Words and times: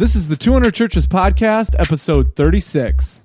This 0.00 0.16
is 0.16 0.28
the 0.28 0.34
200 0.34 0.72
Churches 0.72 1.06
Podcast, 1.06 1.78
episode 1.78 2.34
36. 2.34 3.20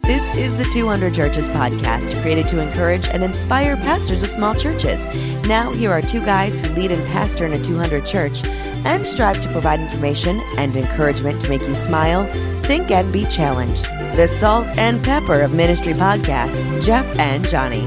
This 0.00 0.36
is 0.38 0.56
the 0.56 0.64
200 0.64 1.12
Churches 1.12 1.46
podcast, 1.48 2.18
created 2.22 2.48
to 2.48 2.58
encourage 2.58 3.06
and 3.06 3.22
inspire 3.22 3.76
pastors 3.76 4.22
of 4.22 4.30
small 4.30 4.54
churches. 4.54 5.04
Now, 5.46 5.72
here 5.72 5.92
are 5.92 6.00
two 6.00 6.20
guys 6.20 6.62
who 6.62 6.72
lead 6.72 6.90
and 6.90 7.06
pastor 7.08 7.44
in 7.44 7.52
a 7.52 7.62
200 7.62 8.06
church 8.06 8.46
and 8.46 9.06
strive 9.06 9.42
to 9.42 9.52
provide 9.52 9.80
information 9.80 10.40
and 10.56 10.74
encouragement 10.74 11.42
to 11.42 11.50
make 11.50 11.68
you 11.68 11.74
smile, 11.74 12.24
think, 12.62 12.90
and 12.90 13.12
be 13.12 13.26
challenged. 13.26 13.84
The 14.16 14.26
salt 14.26 14.78
and 14.78 15.04
pepper 15.04 15.42
of 15.42 15.52
ministry 15.52 15.92
podcasts, 15.92 16.82
Jeff 16.82 17.04
and 17.18 17.46
Johnny. 17.46 17.86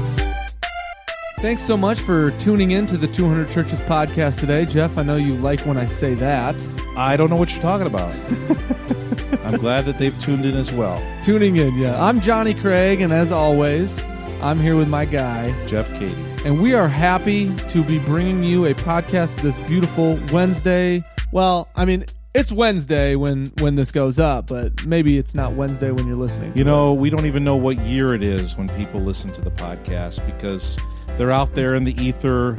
Thanks 1.44 1.60
so 1.60 1.76
much 1.76 2.00
for 2.00 2.30
tuning 2.38 2.70
in 2.70 2.86
to 2.86 2.96
the 2.96 3.06
200 3.06 3.50
Churches 3.50 3.78
Podcast 3.82 4.40
today. 4.40 4.64
Jeff, 4.64 4.96
I 4.96 5.02
know 5.02 5.16
you 5.16 5.34
like 5.34 5.60
when 5.66 5.76
I 5.76 5.84
say 5.84 6.14
that. 6.14 6.54
I 6.96 7.18
don't 7.18 7.28
know 7.28 7.36
what 7.36 7.52
you're 7.52 7.60
talking 7.60 7.86
about. 7.86 8.14
I'm 9.44 9.58
glad 9.58 9.84
that 9.84 9.98
they've 9.98 10.18
tuned 10.18 10.46
in 10.46 10.54
as 10.54 10.72
well. 10.72 10.96
Tuning 11.22 11.56
in, 11.56 11.74
yeah. 11.74 12.02
I'm 12.02 12.22
Johnny 12.22 12.54
Craig, 12.54 13.02
and 13.02 13.12
as 13.12 13.30
always, 13.30 14.02
I'm 14.40 14.58
here 14.58 14.74
with 14.74 14.88
my 14.88 15.04
guy, 15.04 15.52
Jeff 15.66 15.92
Katie. 15.92 16.16
and 16.46 16.62
we 16.62 16.72
are 16.72 16.88
happy 16.88 17.54
to 17.54 17.84
be 17.84 17.98
bringing 17.98 18.42
you 18.42 18.64
a 18.64 18.72
podcast 18.72 19.38
this 19.42 19.58
beautiful 19.68 20.18
Wednesday. 20.32 21.04
Well, 21.30 21.68
I 21.76 21.84
mean, 21.84 22.06
it's 22.32 22.52
Wednesday 22.52 23.16
when 23.16 23.52
when 23.60 23.74
this 23.74 23.92
goes 23.92 24.18
up, 24.18 24.46
but 24.46 24.86
maybe 24.86 25.18
it's 25.18 25.34
not 25.34 25.52
Wednesday 25.52 25.90
when 25.90 26.06
you're 26.06 26.16
listening. 26.16 26.52
You 26.54 26.62
it. 26.62 26.64
know, 26.64 26.94
we 26.94 27.10
don't 27.10 27.26
even 27.26 27.44
know 27.44 27.56
what 27.56 27.76
year 27.80 28.14
it 28.14 28.22
is 28.22 28.56
when 28.56 28.66
people 28.70 29.02
listen 29.02 29.28
to 29.34 29.42
the 29.42 29.50
podcast 29.50 30.24
because 30.24 30.78
they're 31.18 31.30
out 31.32 31.54
there 31.54 31.74
in 31.74 31.84
the 31.84 31.94
ether 32.02 32.58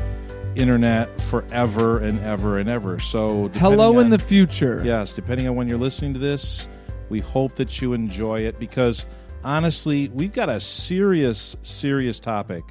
internet 0.55 1.09
forever 1.21 1.99
and 1.99 2.19
ever 2.21 2.57
and 2.57 2.69
ever. 2.69 2.99
So, 2.99 3.49
hello 3.55 3.99
in 3.99 4.05
on- 4.05 4.09
the 4.11 4.19
future. 4.19 4.81
Yes, 4.85 5.13
depending 5.13 5.47
on 5.47 5.55
when 5.55 5.67
you're 5.67 5.77
listening 5.77 6.13
to 6.13 6.19
this, 6.19 6.69
we 7.09 7.19
hope 7.19 7.55
that 7.55 7.81
you 7.81 7.93
enjoy 7.93 8.41
it 8.41 8.57
because 8.59 9.05
honestly, 9.43 10.09
we've 10.13 10.33
got 10.33 10.49
a 10.49 10.59
serious, 10.59 11.55
serious 11.61 12.19
topic 12.19 12.63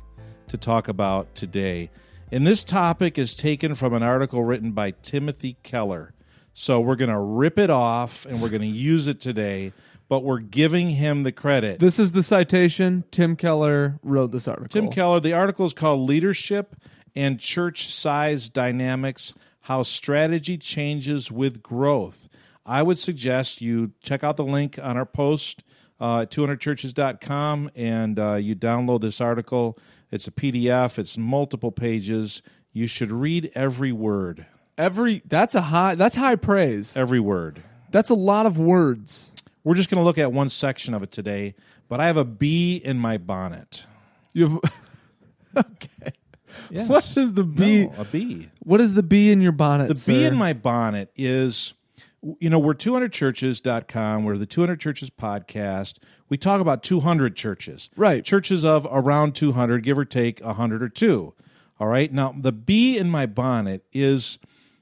to 0.49 0.57
talk 0.57 0.89
about 0.89 1.35
today. 1.35 1.91
And 2.33 2.47
this 2.47 2.65
topic 2.65 3.19
is 3.19 3.35
taken 3.35 3.75
from 3.75 3.95
an 3.95 4.03
article 4.03 4.43
written 4.43 4.73
by 4.73 4.91
Timothy 4.91 5.57
Keller. 5.63 6.15
So 6.55 6.81
we're 6.81 6.97
going 6.97 7.11
to 7.11 7.19
rip 7.19 7.59
it 7.59 7.71
off 7.71 8.27
and 8.27 8.41
we're 8.41 8.49
going 8.49 8.63
to 8.63 8.67
use 8.67 9.09
it 9.09 9.21
today, 9.21 9.73
but 10.09 10.23
we're 10.23 10.39
giving 10.39 10.91
him 10.91 11.23
the 11.23 11.33
credit. 11.33 11.81
This 11.81 11.99
is 11.99 12.13
the 12.13 12.23
citation. 12.23 13.05
Tim 13.11 13.37
Keller 13.37 13.99
wrote 14.03 14.33
this 14.33 14.47
article. 14.47 14.69
Tim 14.69 14.91
Keller, 14.91 15.21
the 15.21 15.33
article 15.33 15.67
is 15.67 15.73
called 15.73 16.01
Leadership 16.01 16.77
and 17.15 17.39
Church 17.39 17.93
Size 17.93 18.49
Dynamics 18.49 19.35
How 19.63 19.83
Strategy 19.83 20.59
Changes 20.59 21.31
with 21.31 21.63
Growth. 21.63 22.29
I 22.67 22.83
would 22.83 22.99
suggest 22.99 23.61
you 23.61 23.93
check 24.03 24.25
out 24.25 24.37
the 24.37 24.45
link 24.45 24.79
on 24.83 24.97
our 24.97 25.07
post 25.07 25.65
uh, 26.01 26.21
at 26.21 26.31
200churches.com 26.31 27.71
and 27.75 28.19
uh, 28.19 28.35
you 28.35 28.57
download 28.57 29.01
this 29.01 29.21
article. 29.21 29.79
It's 30.11 30.27
a 30.27 30.31
PDF, 30.31 30.99
it's 30.99 31.19
multiple 31.19 31.73
pages. 31.73 32.43
You 32.73 32.87
should 32.87 33.13
read 33.13 33.53
every 33.55 33.93
word. 33.93 34.47
Every 34.77 35.23
that's 35.27 35.55
a 35.55 35.61
high 35.61 35.95
that's 35.95 36.17
high 36.17 36.35
praise. 36.35 36.97
Every 36.97 37.21
word. 37.21 37.63
That's 37.93 38.11
a 38.11 38.15
lot 38.15 38.45
of 38.45 38.59
words. 38.59 39.31
We're 39.65 39.75
just 39.75 39.91
going 39.91 39.99
to 39.99 40.05
look 40.05 40.19
at 40.19 40.33
one 40.33 40.51
section 40.51 40.95
of 40.95 41.03
it 41.03 41.11
today, 41.11 41.55
but 41.89 41.99
I 42.01 42.07
have 42.07 42.19
a 42.19 42.25
bee 42.25 42.77
in 42.77 42.99
my 42.99 43.17
bonnet. 43.17 43.85
You 44.33 44.61
have 45.57 45.65
okay. 45.67 46.13
Yes. 46.71 46.89
What 46.89 47.17
is 47.17 47.35
the 47.35 47.45
bee? 47.45 47.87
No, 47.87 47.95
a 47.99 48.05
bee. 48.05 48.49
What 48.61 48.81
is 48.81 48.95
the 48.95 49.03
bee 49.03 49.31
in 49.31 49.41
your 49.41 49.53
bonnet? 49.53 49.89
The 49.89 50.03
bee 50.07 50.25
in 50.25 50.37
my 50.37 50.53
bonnet 50.53 51.11
is, 51.17 51.75
you 52.39 52.49
know, 52.51 52.59
we're 52.59 52.75
200churches.com. 52.75 54.25
We're 54.25 54.39
the 54.39 54.47
200 54.47 54.81
Churches 54.81 55.11
podcast. 55.11 55.99
We 56.29 56.37
talk 56.37 56.61
about 56.61 56.83
200 56.83 57.37
churches. 57.37 57.91
Right. 57.97 58.25
Churches 58.25 58.65
of 58.65 58.87
around 58.91 59.35
200, 59.35 59.83
give 59.83 59.99
or 59.99 60.05
take 60.05 60.41
100 60.41 60.83
or 60.83 60.89
two. 60.89 61.35
All 61.81 61.89
right. 61.89 62.13
Now, 62.13 62.35
the 62.39 62.53
bee 62.53 62.99
in 62.99 63.11
my 63.11 63.27
bonnet 63.27 63.85
is 63.93 64.39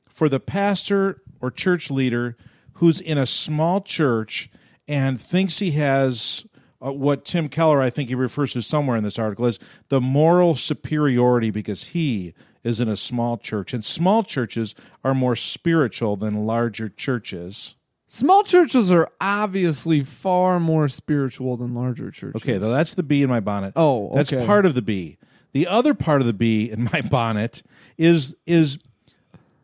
for 0.07 0.29
the 0.29 0.41
pastor 0.41 1.23
or 1.41 1.51
church 1.51 1.91
leader 1.91 2.37
who's 2.75 3.01
in 3.01 3.17
a 3.17 3.27
small 3.27 3.81
church 3.81 4.51
and 4.89 5.21
thinks 5.21 5.59
he 5.59 5.73
has 5.73 6.45
uh, 6.85 6.93
what 6.93 7.25
Tim 7.25 7.49
Keller, 7.49 7.81
I 7.81 7.91
think 7.91 8.09
he 8.09 8.15
refers 8.15 8.53
to 8.55 8.63
somewhere 8.63 8.97
in 8.97 9.05
this 9.05 9.19
article, 9.19 9.47
is 9.47 9.59
the 9.89 10.01
moral 10.01 10.57
superiority 10.57 11.51
because 11.51 11.85
he 11.85 12.35
is 12.65 12.81
in 12.81 12.89
a 12.89 12.97
small 12.97 13.37
church. 13.37 13.73
And 13.73 13.85
small 13.85 14.23
churches 14.23 14.75
are 15.05 15.15
more 15.15 15.37
spiritual 15.37 16.17
than 16.17 16.47
larger 16.47 16.89
churches. 16.89 17.77
Small 18.09 18.43
churches 18.43 18.91
are 18.91 19.09
obviously 19.21 20.03
far 20.03 20.61
more 20.61 20.89
spiritual 20.89 21.57
than 21.57 21.75
larger 21.75 22.11
churches. 22.11 22.43
Okay, 22.43 22.59
though 22.59 22.71
that's 22.71 22.95
the 22.95 23.03
bee 23.03 23.23
in 23.23 23.31
my 23.31 23.41
bonnet. 23.41 23.73
Oh, 23.75 24.15
that's 24.15 24.31
part 24.31 24.67
of 24.67 24.75
the 24.75 24.83
bee. 24.83 25.19
The 25.53 25.67
other 25.67 25.95
part 25.95 26.21
of 26.21 26.27
the 26.27 26.33
bee 26.33 26.71
in 26.71 26.91
my 26.93 27.01
bonnet 27.11 27.63
is 27.97 28.35
is 28.47 28.79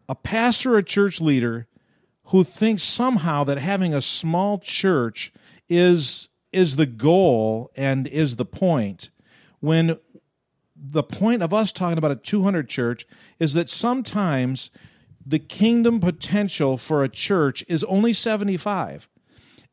a 0.08 0.14
pastor 0.14 0.76
or 0.76 0.82
church 0.82 1.20
leader 1.20 1.66
who 2.28 2.44
thinks 2.44 2.82
somehow 2.82 3.44
that 3.44 3.58
having 3.58 3.94
a 3.94 4.00
small 4.00 4.58
church 4.58 5.32
is 5.68 6.28
is 6.52 6.76
the 6.76 6.86
goal 6.86 7.70
and 7.76 8.06
is 8.08 8.36
the 8.36 8.44
point 8.44 9.10
when 9.60 9.98
the 10.74 11.02
point 11.02 11.42
of 11.42 11.52
us 11.52 11.72
talking 11.72 11.98
about 11.98 12.10
a 12.10 12.16
200 12.16 12.68
church 12.68 13.06
is 13.38 13.52
that 13.52 13.68
sometimes 13.68 14.70
the 15.26 15.38
kingdom 15.38 16.00
potential 16.00 16.78
for 16.78 17.04
a 17.04 17.08
church 17.08 17.64
is 17.68 17.84
only 17.84 18.12
75 18.14 19.08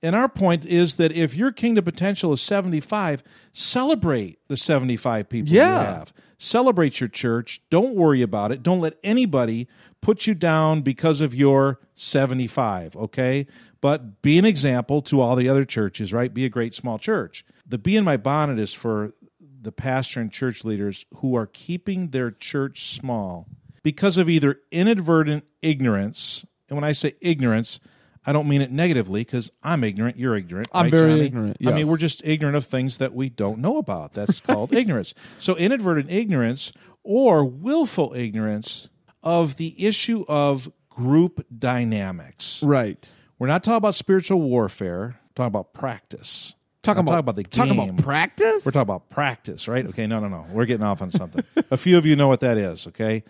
and 0.02 0.16
our 0.16 0.28
point 0.28 0.66
is 0.66 0.96
that 0.96 1.12
if 1.14 1.36
your 1.36 1.52
kingdom 1.52 1.84
potential 1.84 2.32
is 2.34 2.42
75, 2.42 3.24
celebrate 3.54 4.38
the 4.50 4.58
75 4.58 5.30
people 5.30 5.54
Yeah. 5.54 5.80
you 5.80 5.86
have. 5.86 6.14
Celebrate 6.38 7.00
your 7.00 7.10
church. 7.10 7.62
Don't 7.70 7.96
worry 7.96 8.22
about 8.22 8.52
it. 8.52 8.62
Don't 8.62 8.82
let 8.82 8.98
anybody 9.04 9.68
put 10.02 10.28
you 10.28 10.34
down 10.34 10.82
because 10.82 11.22
of 11.22 11.34
your 11.34 11.80
75, 11.96 12.96
okay? 12.96 13.48
But 13.82 14.22
be 14.22 14.38
an 14.38 14.46
example 14.46 15.02
to 15.04 15.22
all 15.22 15.36
the 15.36 15.50
other 15.50 15.66
churches, 15.66 16.12
right? 16.14 16.34
Be 16.34 16.46
a 16.46 16.50
great 16.50 16.74
small 16.74 16.98
church. 16.98 17.46
The 17.66 17.78
bee 17.78 17.96
in 17.96 18.04
my 18.04 18.18
bonnet 18.18 18.60
is 18.60 18.74
for 18.74 19.14
the 19.62 19.72
pastor 19.72 20.20
and 20.20 20.32
church 20.32 20.64
leaders 20.64 21.06
who 21.18 21.36
are 21.36 21.48
keeping 21.48 22.10
their 22.10 22.32
church 22.32 22.96
small 22.96 23.48
because 23.82 24.18
of 24.18 24.30
either 24.30 24.60
inadvertent 24.72 25.44
ignorance. 25.62 26.46
And 26.70 26.78
when 26.78 26.84
I 26.84 26.92
say 26.92 27.16
ignorance, 27.22 27.80
I 28.26 28.34
don't 28.34 28.48
mean 28.48 28.62
it 28.62 28.72
negatively 28.72 29.22
because 29.22 29.52
I'm 29.62 29.84
ignorant. 29.84 30.18
You're 30.18 30.36
ignorant. 30.36 30.68
I'm 30.74 30.86
right, 30.86 30.92
very 30.92 31.12
Johnny? 31.12 31.26
ignorant, 31.26 31.58
I 31.66 31.72
mean, 31.72 31.88
we're 31.88 31.98
just 31.98 32.22
ignorant 32.26 32.58
of 32.58 32.66
things 32.66 32.98
that 32.98 33.14
we 33.14 33.30
don't 33.30 33.60
know 33.60 33.78
about. 33.78 34.14
That's 34.14 34.42
called 34.42 34.74
ignorance. 34.74 35.14
So, 35.38 35.56
inadvertent 35.56 36.12
ignorance 36.12 36.74
or 37.04 37.46
willful 37.46 38.14
ignorance 38.16 38.90
of 39.24 39.58
the 39.58 39.86
issue 39.86 40.26
of 40.28 40.72
group 40.90 41.46
dynamics. 41.58 42.62
Right. 42.64 43.12
We're 43.38 43.48
not 43.48 43.64
talking 43.64 43.78
about 43.78 43.96
spiritual 43.96 44.42
warfare. 44.42 45.20
We're 45.22 45.34
talking 45.36 45.48
about 45.48 45.74
practice. 45.74 46.54
Talking 46.82 47.02
about 47.02 47.12
talking 47.12 47.20
about 47.20 47.36
the 47.36 47.44
talking 47.44 47.72
about 47.80 47.98
practice. 47.98 48.66
We're 48.66 48.72
talking 48.72 48.84
about 48.84 49.10
practice, 49.10 49.68
right? 49.68 49.86
Okay, 49.88 50.06
no, 50.08 50.20
no, 50.20 50.28
no. 50.28 50.46
We're 50.52 50.66
getting 50.66 50.86
off 50.86 51.02
on 51.02 51.12
something. 51.12 51.44
a 51.72 51.78
few 51.78 51.98
of 51.98 52.06
you 52.06 52.16
know 52.16 52.28
what 52.28 52.42
that 52.42 52.58
is, 52.58 52.88
okay? 52.88 53.24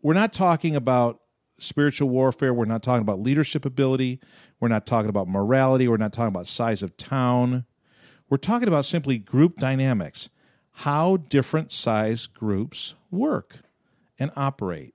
We're 0.00 0.14
not 0.14 0.32
talking 0.32 0.76
about 0.76 1.19
spiritual 1.62 2.08
warfare. 2.08 2.52
We're 2.52 2.64
not 2.64 2.82
talking 2.82 3.02
about 3.02 3.20
leadership 3.20 3.64
ability. 3.64 4.20
We're 4.58 4.68
not 4.68 4.86
talking 4.86 5.08
about 5.08 5.28
morality. 5.28 5.88
We're 5.88 5.96
not 5.96 6.12
talking 6.12 6.28
about 6.28 6.46
size 6.46 6.82
of 6.82 6.96
town. 6.96 7.64
We're 8.28 8.36
talking 8.36 8.68
about 8.68 8.84
simply 8.84 9.18
group 9.18 9.58
dynamics, 9.58 10.28
how 10.72 11.16
different 11.16 11.72
size 11.72 12.26
groups 12.26 12.94
work 13.10 13.56
and 14.18 14.30
operate. 14.36 14.94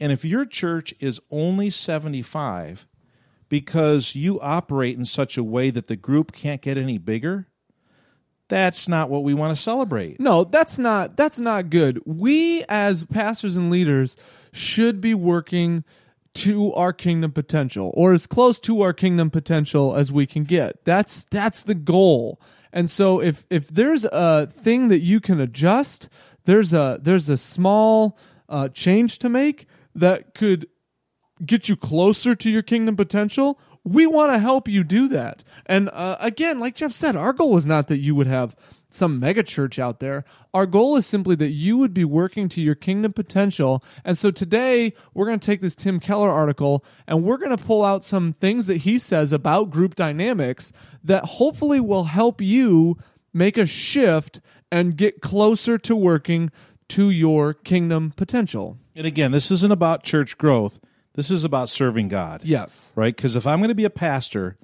And 0.00 0.12
if 0.12 0.24
your 0.24 0.44
church 0.44 0.94
is 1.00 1.20
only 1.30 1.70
75 1.70 2.86
because 3.48 4.14
you 4.14 4.40
operate 4.40 4.96
in 4.96 5.04
such 5.04 5.36
a 5.36 5.44
way 5.44 5.70
that 5.70 5.86
the 5.86 5.96
group 5.96 6.32
can't 6.32 6.62
get 6.62 6.76
any 6.76 6.98
bigger, 6.98 7.48
that's 8.48 8.88
not 8.88 9.10
what 9.10 9.24
we 9.24 9.34
want 9.34 9.56
to 9.56 9.62
celebrate. 9.62 10.18
No, 10.20 10.44
that's 10.44 10.78
not 10.78 11.16
that's 11.16 11.38
not 11.38 11.70
good. 11.70 12.00
We 12.04 12.64
as 12.68 13.04
pastors 13.04 13.56
and 13.56 13.70
leaders 13.70 14.16
should 14.52 15.00
be 15.00 15.14
working 15.14 15.84
to 16.34 16.72
our 16.74 16.92
kingdom 16.92 17.32
potential 17.32 17.90
or 17.94 18.12
as 18.12 18.26
close 18.26 18.60
to 18.60 18.80
our 18.80 18.92
kingdom 18.92 19.30
potential 19.30 19.96
as 19.96 20.12
we 20.12 20.26
can 20.26 20.44
get. 20.44 20.84
That's 20.84 21.24
that's 21.30 21.62
the 21.62 21.74
goal. 21.74 22.40
And 22.72 22.90
so 22.90 23.20
if 23.20 23.44
if 23.50 23.68
there's 23.68 24.04
a 24.04 24.46
thing 24.46 24.88
that 24.88 25.00
you 25.00 25.20
can 25.20 25.40
adjust, 25.40 26.08
there's 26.44 26.72
a 26.72 26.98
there's 27.02 27.28
a 27.28 27.36
small 27.38 28.18
uh, 28.48 28.68
change 28.68 29.18
to 29.18 29.28
make 29.28 29.66
that 29.94 30.34
could 30.34 30.68
get 31.44 31.68
you 31.68 31.76
closer 31.76 32.34
to 32.34 32.50
your 32.50 32.62
kingdom 32.62 32.96
potential, 32.96 33.58
we 33.84 34.06
want 34.06 34.32
to 34.32 34.38
help 34.38 34.68
you 34.68 34.84
do 34.84 35.08
that. 35.08 35.44
And 35.66 35.88
uh, 35.90 36.16
again, 36.20 36.60
like 36.60 36.74
Jeff 36.74 36.92
said, 36.92 37.16
our 37.16 37.32
goal 37.32 37.56
is 37.56 37.66
not 37.66 37.88
that 37.88 37.98
you 37.98 38.14
would 38.14 38.26
have 38.26 38.56
some 38.90 39.20
mega 39.20 39.42
church 39.42 39.78
out 39.78 40.00
there. 40.00 40.24
Our 40.54 40.66
goal 40.66 40.96
is 40.96 41.06
simply 41.06 41.36
that 41.36 41.50
you 41.50 41.76
would 41.76 41.92
be 41.92 42.04
working 42.04 42.48
to 42.50 42.62
your 42.62 42.74
kingdom 42.74 43.12
potential. 43.12 43.84
And 44.04 44.16
so 44.16 44.30
today 44.30 44.94
we're 45.14 45.26
going 45.26 45.38
to 45.38 45.46
take 45.46 45.60
this 45.60 45.76
Tim 45.76 46.00
Keller 46.00 46.30
article 46.30 46.84
and 47.06 47.22
we're 47.22 47.36
going 47.36 47.56
to 47.56 47.62
pull 47.62 47.84
out 47.84 48.04
some 48.04 48.32
things 48.32 48.66
that 48.66 48.78
he 48.78 48.98
says 48.98 49.32
about 49.32 49.70
group 49.70 49.94
dynamics 49.94 50.72
that 51.04 51.24
hopefully 51.24 51.80
will 51.80 52.04
help 52.04 52.40
you 52.40 52.96
make 53.32 53.58
a 53.58 53.66
shift 53.66 54.40
and 54.72 54.96
get 54.96 55.20
closer 55.20 55.78
to 55.78 55.94
working 55.94 56.50
to 56.88 57.10
your 57.10 57.52
kingdom 57.54 58.12
potential. 58.16 58.78
And 58.96 59.06
again, 59.06 59.32
this 59.32 59.50
isn't 59.50 59.72
about 59.72 60.02
church 60.02 60.38
growth. 60.38 60.80
This 61.14 61.30
is 61.30 61.44
about 61.44 61.68
serving 61.68 62.08
God. 62.08 62.42
Yes. 62.44 62.92
Right? 62.94 63.14
Because 63.14 63.36
if 63.36 63.46
I'm 63.46 63.58
going 63.58 63.68
to 63.68 63.74
be 63.74 63.84
a 63.84 63.90
pastor, 63.90 64.56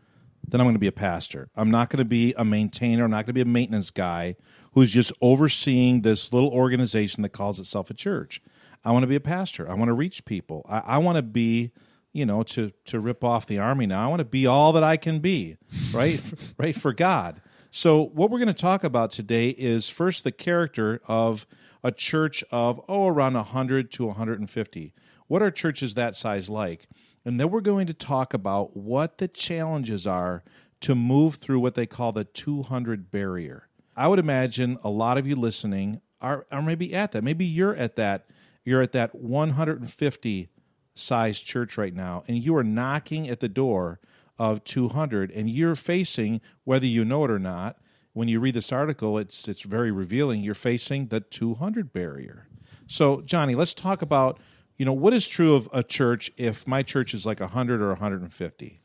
then 0.48 0.60
I'm 0.60 0.66
going 0.66 0.74
to 0.74 0.80
be 0.80 0.86
a 0.86 0.92
pastor. 0.92 1.48
I'm 1.56 1.70
not 1.70 1.90
going 1.90 1.98
to 1.98 2.04
be 2.04 2.34
a 2.36 2.44
maintainer. 2.44 3.04
I'm 3.04 3.10
not 3.10 3.26
going 3.26 3.26
to 3.26 3.32
be 3.34 3.40
a 3.40 3.46
maintenance 3.46 3.90
guy 3.90 4.36
who's 4.72 4.92
just 4.92 5.12
overseeing 5.20 6.02
this 6.02 6.32
little 6.32 6.50
organization 6.50 7.22
that 7.22 7.30
calls 7.30 7.58
itself 7.58 7.90
a 7.90 7.94
church. 7.94 8.40
I 8.84 8.92
want 8.92 9.04
to 9.04 9.08
be 9.08 9.16
a 9.16 9.20
pastor. 9.20 9.70
I 9.70 9.74
want 9.74 9.88
to 9.88 9.94
reach 9.94 10.24
people. 10.24 10.66
I, 10.68 10.78
I 10.78 10.98
want 10.98 11.16
to 11.16 11.22
be, 11.22 11.72
you 12.12 12.26
know, 12.26 12.42
to 12.42 12.72
to 12.86 13.00
rip 13.00 13.24
off 13.24 13.46
the 13.46 13.58
army 13.58 13.86
now. 13.86 14.04
I 14.04 14.08
want 14.08 14.20
to 14.20 14.24
be 14.24 14.46
all 14.46 14.72
that 14.72 14.84
I 14.84 14.96
can 14.96 15.20
be, 15.20 15.56
right? 15.92 16.20
right 16.58 16.76
for 16.76 16.92
God. 16.92 17.40
So 17.70 18.02
what 18.02 18.30
we're 18.30 18.38
going 18.38 18.46
to 18.46 18.54
talk 18.54 18.84
about 18.84 19.10
today 19.10 19.48
is 19.50 19.88
first 19.88 20.22
the 20.22 20.32
character 20.32 21.00
of 21.08 21.46
a 21.82 21.90
church 21.90 22.44
of 22.50 22.80
oh 22.88 23.08
around 23.08 23.34
100 23.34 23.90
to 23.92 24.06
150. 24.06 24.94
What 25.26 25.42
are 25.42 25.50
churches 25.50 25.94
that 25.94 26.16
size 26.16 26.48
like? 26.48 26.88
And 27.24 27.40
then 27.40 27.50
we're 27.50 27.60
going 27.60 27.86
to 27.86 27.94
talk 27.94 28.34
about 28.34 28.76
what 28.76 29.18
the 29.18 29.28
challenges 29.28 30.06
are 30.06 30.44
to 30.80 30.94
move 30.94 31.36
through 31.36 31.60
what 31.60 31.74
they 31.74 31.86
call 31.86 32.12
the 32.12 32.24
200 32.24 33.10
barrier. 33.10 33.68
I 33.96 34.08
would 34.08 34.18
imagine 34.18 34.78
a 34.84 34.90
lot 34.90 35.16
of 35.16 35.26
you 35.26 35.36
listening 35.36 36.00
are, 36.20 36.46
are 36.50 36.62
maybe 36.62 36.94
at 36.94 37.12
that. 37.12 37.24
Maybe 37.24 37.44
you're 37.44 37.76
at 37.76 37.96
that. 37.96 38.26
You're 38.64 38.82
at 38.82 38.92
that 38.92 39.14
150 39.14 40.48
size 40.94 41.40
church 41.40 41.76
right 41.76 41.94
now, 41.94 42.24
and 42.28 42.38
you 42.38 42.56
are 42.56 42.64
knocking 42.64 43.28
at 43.28 43.40
the 43.40 43.48
door 43.48 44.00
of 44.38 44.64
200, 44.64 45.30
and 45.30 45.50
you're 45.50 45.74
facing, 45.74 46.40
whether 46.64 46.86
you 46.86 47.04
know 47.04 47.24
it 47.24 47.30
or 47.30 47.38
not, 47.38 47.78
when 48.14 48.28
you 48.28 48.40
read 48.40 48.54
this 48.54 48.72
article, 48.72 49.18
it's 49.18 49.48
it's 49.48 49.62
very 49.62 49.90
revealing. 49.90 50.42
You're 50.42 50.54
facing 50.54 51.08
the 51.08 51.20
200 51.20 51.92
barrier. 51.92 52.48
So, 52.86 53.20
Johnny, 53.22 53.54
let's 53.54 53.74
talk 53.74 54.02
about 54.02 54.38
you 54.76 54.84
know, 54.84 54.92
what 54.92 55.12
is 55.12 55.26
true 55.26 55.54
of 55.54 55.68
a 55.72 55.82
church 55.82 56.30
if 56.36 56.66
my 56.66 56.82
church 56.82 57.14
is 57.14 57.24
like 57.24 57.40
100 57.40 57.80
or 57.80 57.88
150? 57.88 58.80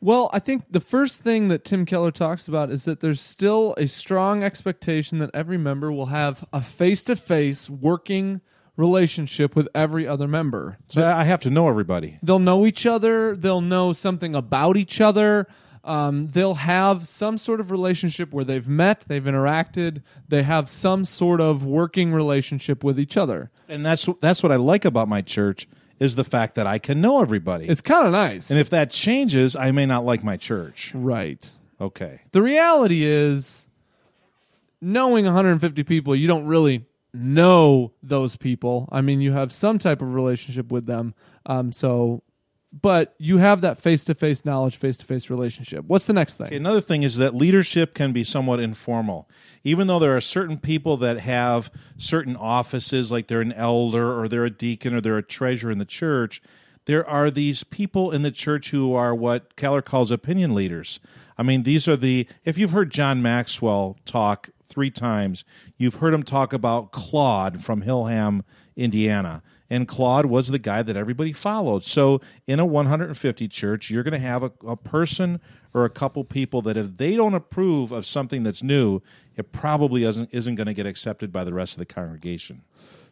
Well, 0.00 0.28
I 0.34 0.38
think 0.38 0.64
the 0.70 0.80
first 0.80 1.20
thing 1.20 1.48
that 1.48 1.64
Tim 1.64 1.86
Keller 1.86 2.10
talks 2.10 2.46
about 2.46 2.70
is 2.70 2.84
that 2.84 3.00
there's 3.00 3.22
still 3.22 3.74
a 3.78 3.86
strong 3.86 4.42
expectation 4.42 5.18
that 5.18 5.30
every 5.32 5.56
member 5.56 5.90
will 5.90 6.06
have 6.06 6.44
a 6.52 6.60
face 6.60 7.02
to 7.04 7.16
face 7.16 7.70
working 7.70 8.42
relationship 8.76 9.56
with 9.56 9.68
every 9.74 10.06
other 10.06 10.28
member. 10.28 10.76
So 10.88 11.06
I 11.06 11.24
have 11.24 11.40
to 11.42 11.50
know 11.50 11.68
everybody. 11.68 12.18
They'll 12.22 12.38
know 12.38 12.66
each 12.66 12.84
other, 12.84 13.34
they'll 13.34 13.60
know 13.60 13.92
something 13.92 14.34
about 14.34 14.76
each 14.76 15.00
other. 15.00 15.46
Um, 15.84 16.28
they'll 16.28 16.54
have 16.54 17.06
some 17.06 17.36
sort 17.36 17.60
of 17.60 17.70
relationship 17.70 18.32
where 18.32 18.44
they've 18.44 18.66
met, 18.66 19.04
they've 19.06 19.22
interacted, 19.22 20.02
they 20.26 20.42
have 20.42 20.68
some 20.68 21.04
sort 21.04 21.40
of 21.40 21.62
working 21.62 22.12
relationship 22.12 22.82
with 22.82 22.98
each 22.98 23.16
other. 23.16 23.50
And 23.68 23.84
that's 23.84 24.08
that's 24.20 24.42
what 24.42 24.50
I 24.50 24.56
like 24.56 24.84
about 24.84 25.08
my 25.08 25.20
church 25.20 25.68
is 26.00 26.16
the 26.16 26.24
fact 26.24 26.54
that 26.54 26.66
I 26.66 26.78
can 26.78 27.00
know 27.00 27.20
everybody. 27.20 27.68
It's 27.68 27.80
kind 27.80 28.06
of 28.06 28.12
nice. 28.12 28.50
And 28.50 28.58
if 28.58 28.70
that 28.70 28.90
changes, 28.90 29.54
I 29.54 29.70
may 29.70 29.86
not 29.86 30.04
like 30.04 30.24
my 30.24 30.36
church. 30.36 30.92
Right. 30.94 31.48
Okay. 31.80 32.22
The 32.32 32.42
reality 32.42 33.04
is 33.04 33.68
knowing 34.80 35.24
150 35.24 35.82
people, 35.84 36.16
you 36.16 36.26
don't 36.26 36.46
really 36.46 36.86
know 37.12 37.92
those 38.02 38.36
people. 38.36 38.88
I 38.90 39.00
mean, 39.00 39.20
you 39.20 39.32
have 39.32 39.52
some 39.52 39.78
type 39.78 40.02
of 40.02 40.12
relationship 40.12 40.72
with 40.72 40.86
them. 40.86 41.14
Um, 41.46 41.70
so 41.72 42.22
but 42.80 43.14
you 43.18 43.38
have 43.38 43.60
that 43.60 43.80
face 43.80 44.04
to 44.04 44.14
face 44.14 44.44
knowledge, 44.44 44.76
face 44.76 44.96
to 44.96 45.04
face 45.04 45.30
relationship. 45.30 45.84
What's 45.86 46.06
the 46.06 46.12
next 46.12 46.36
thing? 46.36 46.52
Another 46.52 46.80
thing 46.80 47.04
is 47.04 47.16
that 47.16 47.32
leadership 47.34 47.94
can 47.94 48.12
be 48.12 48.24
somewhat 48.24 48.58
informal. 48.58 49.28
Even 49.62 49.86
though 49.86 50.00
there 50.00 50.16
are 50.16 50.20
certain 50.20 50.58
people 50.58 50.96
that 50.96 51.20
have 51.20 51.70
certain 51.96 52.34
offices, 52.34 53.12
like 53.12 53.28
they're 53.28 53.40
an 53.40 53.52
elder 53.52 54.18
or 54.18 54.28
they're 54.28 54.44
a 54.44 54.50
deacon 54.50 54.92
or 54.92 55.00
they're 55.00 55.16
a 55.16 55.22
treasurer 55.22 55.70
in 55.70 55.78
the 55.78 55.84
church, 55.84 56.42
there 56.86 57.08
are 57.08 57.30
these 57.30 57.62
people 57.62 58.10
in 58.10 58.22
the 58.22 58.32
church 58.32 58.70
who 58.70 58.92
are 58.92 59.14
what 59.14 59.54
Keller 59.54 59.80
calls 59.80 60.10
opinion 60.10 60.52
leaders. 60.52 60.98
I 61.38 61.44
mean, 61.44 61.62
these 61.62 61.86
are 61.86 61.96
the, 61.96 62.26
if 62.44 62.58
you've 62.58 62.72
heard 62.72 62.90
John 62.90 63.22
Maxwell 63.22 63.96
talk 64.04 64.50
three 64.66 64.90
times, 64.90 65.44
you've 65.76 65.96
heard 65.96 66.12
him 66.12 66.24
talk 66.24 66.52
about 66.52 66.90
Claude 66.90 67.62
from 67.62 67.82
Hillham, 67.82 68.42
Indiana 68.76 69.42
and 69.70 69.88
Claude 69.88 70.26
was 70.26 70.48
the 70.48 70.58
guy 70.58 70.82
that 70.82 70.96
everybody 70.96 71.32
followed. 71.32 71.84
So 71.84 72.20
in 72.46 72.60
a 72.60 72.66
150 72.66 73.48
church, 73.48 73.90
you're 73.90 74.02
going 74.02 74.12
to 74.12 74.18
have 74.18 74.42
a, 74.42 74.52
a 74.66 74.76
person 74.76 75.40
or 75.72 75.84
a 75.84 75.90
couple 75.90 76.22
people 76.24 76.62
that 76.62 76.76
if 76.76 76.96
they 76.96 77.16
don't 77.16 77.34
approve 77.34 77.90
of 77.90 78.06
something 78.06 78.42
that's 78.42 78.62
new, 78.62 79.00
it 79.36 79.52
probably 79.52 80.04
isn't, 80.04 80.28
isn't 80.32 80.54
going 80.54 80.66
to 80.66 80.74
get 80.74 80.86
accepted 80.86 81.32
by 81.32 81.44
the 81.44 81.54
rest 81.54 81.74
of 81.74 81.78
the 81.78 81.86
congregation. 81.86 82.62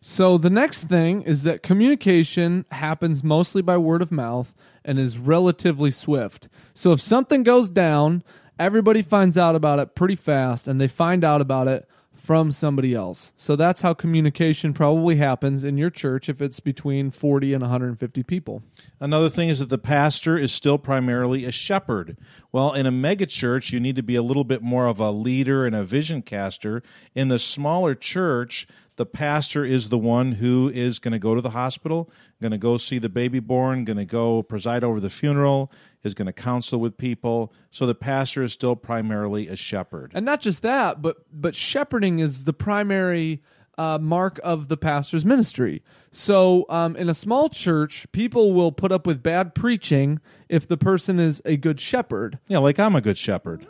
So 0.01 0.37
the 0.37 0.51
next 0.51 0.85
thing 0.85 1.23
is 1.23 1.45
that 1.45 1.63
communication 1.63 2.67
happens 2.73 3.23
mostly 3.23 3.63
by 3.63 3.77
word 3.77 4.03
of 4.03 4.11
mouth 4.11 4.53
and 4.85 4.99
is 4.99 5.17
relatively 5.17 5.93
swift. 5.93 6.49
So 6.75 6.93
if 6.93 7.01
something 7.01 7.45
goes 7.45 7.71
down, 7.71 8.25
everybody 8.59 9.03
finds 9.03 9.39
out 9.39 9.55
about 9.55 9.79
it 9.79 9.95
pretty 9.95 10.17
fast 10.17 10.67
and 10.67 10.81
they 10.81 10.89
find 10.89 11.25
out 11.25 11.41
about 11.41 11.69
it 11.69 11.89
from 12.15 12.53
somebody 12.53 12.95
else. 12.95 13.33
So 13.37 13.57
that's 13.57 13.83
how 13.83 13.95
communication 13.95 14.73
probably 14.73 15.17
happens 15.17 15.65
in 15.65 15.77
your 15.77 15.91
church 15.91 16.29
if 16.29 16.41
it's 16.41 16.61
between 16.61 17.11
40 17.11 17.53
and 17.55 17.63
150 17.63 18.23
people. 18.23 18.63
Another 19.01 19.29
thing 19.29 19.49
is 19.49 19.59
that 19.59 19.69
the 19.69 19.79
pastor 19.79 20.39
is 20.39 20.53
still 20.53 20.79
primarily 20.79 21.45
a 21.45 21.53
shepherd. 21.53 22.17
Well, 22.53 22.73
in 22.73 22.87
a 22.87 22.93
mega 22.93 23.27
church, 23.27 23.73
you 23.73 23.81
need 23.81 23.97
to 23.97 24.03
be 24.03 24.15
a 24.15 24.23
little 24.23 24.45
bit 24.45 24.63
more 24.63 24.87
of 24.87 25.01
a 25.01 25.11
leader 25.11 25.67
and 25.67 25.75
a 25.75 25.85
vision 25.85 26.23
caster. 26.23 26.83
In 27.15 27.29
the 27.29 27.39
smaller 27.39 27.95
church, 27.95 28.67
the 28.97 29.07
pastor 29.07 29.65
is 29.65 29.89
the 29.89 29.99
one 29.99 30.33
who 30.33 30.71
is 30.73 30.99
going 30.99 31.13
to 31.13 31.19
go 31.19 31.35
to 31.35 31.41
the 31.41 31.51
hospital, 31.51 32.11
going 32.41 32.53
to 32.53 32.59
go 32.59 32.77
see 32.77 32.99
the 32.99 33.09
baby 33.09 33.41
born, 33.41 33.85
going 33.85 33.97
to 33.97 34.05
go 34.05 34.43
preside 34.43 34.85
over 34.85 35.01
the 35.01 35.11
funeral, 35.11 35.73
is 36.03 36.15
going 36.15 36.27
to 36.27 36.33
counsel 36.33 36.79
with 36.79 36.99
people. 36.99 37.53
So 37.71 37.87
the 37.87 37.95
pastor 37.95 38.43
is 38.43 38.53
still 38.53 38.77
primarily 38.77 39.49
a 39.49 39.57
shepherd. 39.57 40.13
And 40.15 40.25
not 40.27 40.41
just 40.41 40.63
that, 40.63 41.01
but 41.01 41.19
but 41.33 41.55
shepherding 41.55 42.19
is 42.19 42.45
the 42.45 42.53
primary 42.53 43.43
uh, 43.79 43.99
mark 43.99 44.39
of 44.45 44.69
the 44.69 44.77
pastor's 44.77 45.25
ministry. 45.25 45.83
So 46.11 46.67
um, 46.69 46.95
in 46.97 47.09
a 47.09 47.15
small 47.15 47.49
church, 47.49 48.07
people 48.13 48.53
will 48.53 48.73
put 48.73 48.93
up 48.93 49.07
with 49.07 49.23
bad 49.23 49.55
preaching 49.55 50.21
if 50.49 50.69
the 50.69 50.77
person 50.77 51.19
is 51.19 51.41
a 51.47 51.57
good 51.57 51.81
shepherd. 51.81 52.39
Yeah, 52.49 52.59
like 52.59 52.79
I'm 52.79 52.95
a 52.95 53.01
good 53.01 53.17
shepherd. 53.17 53.67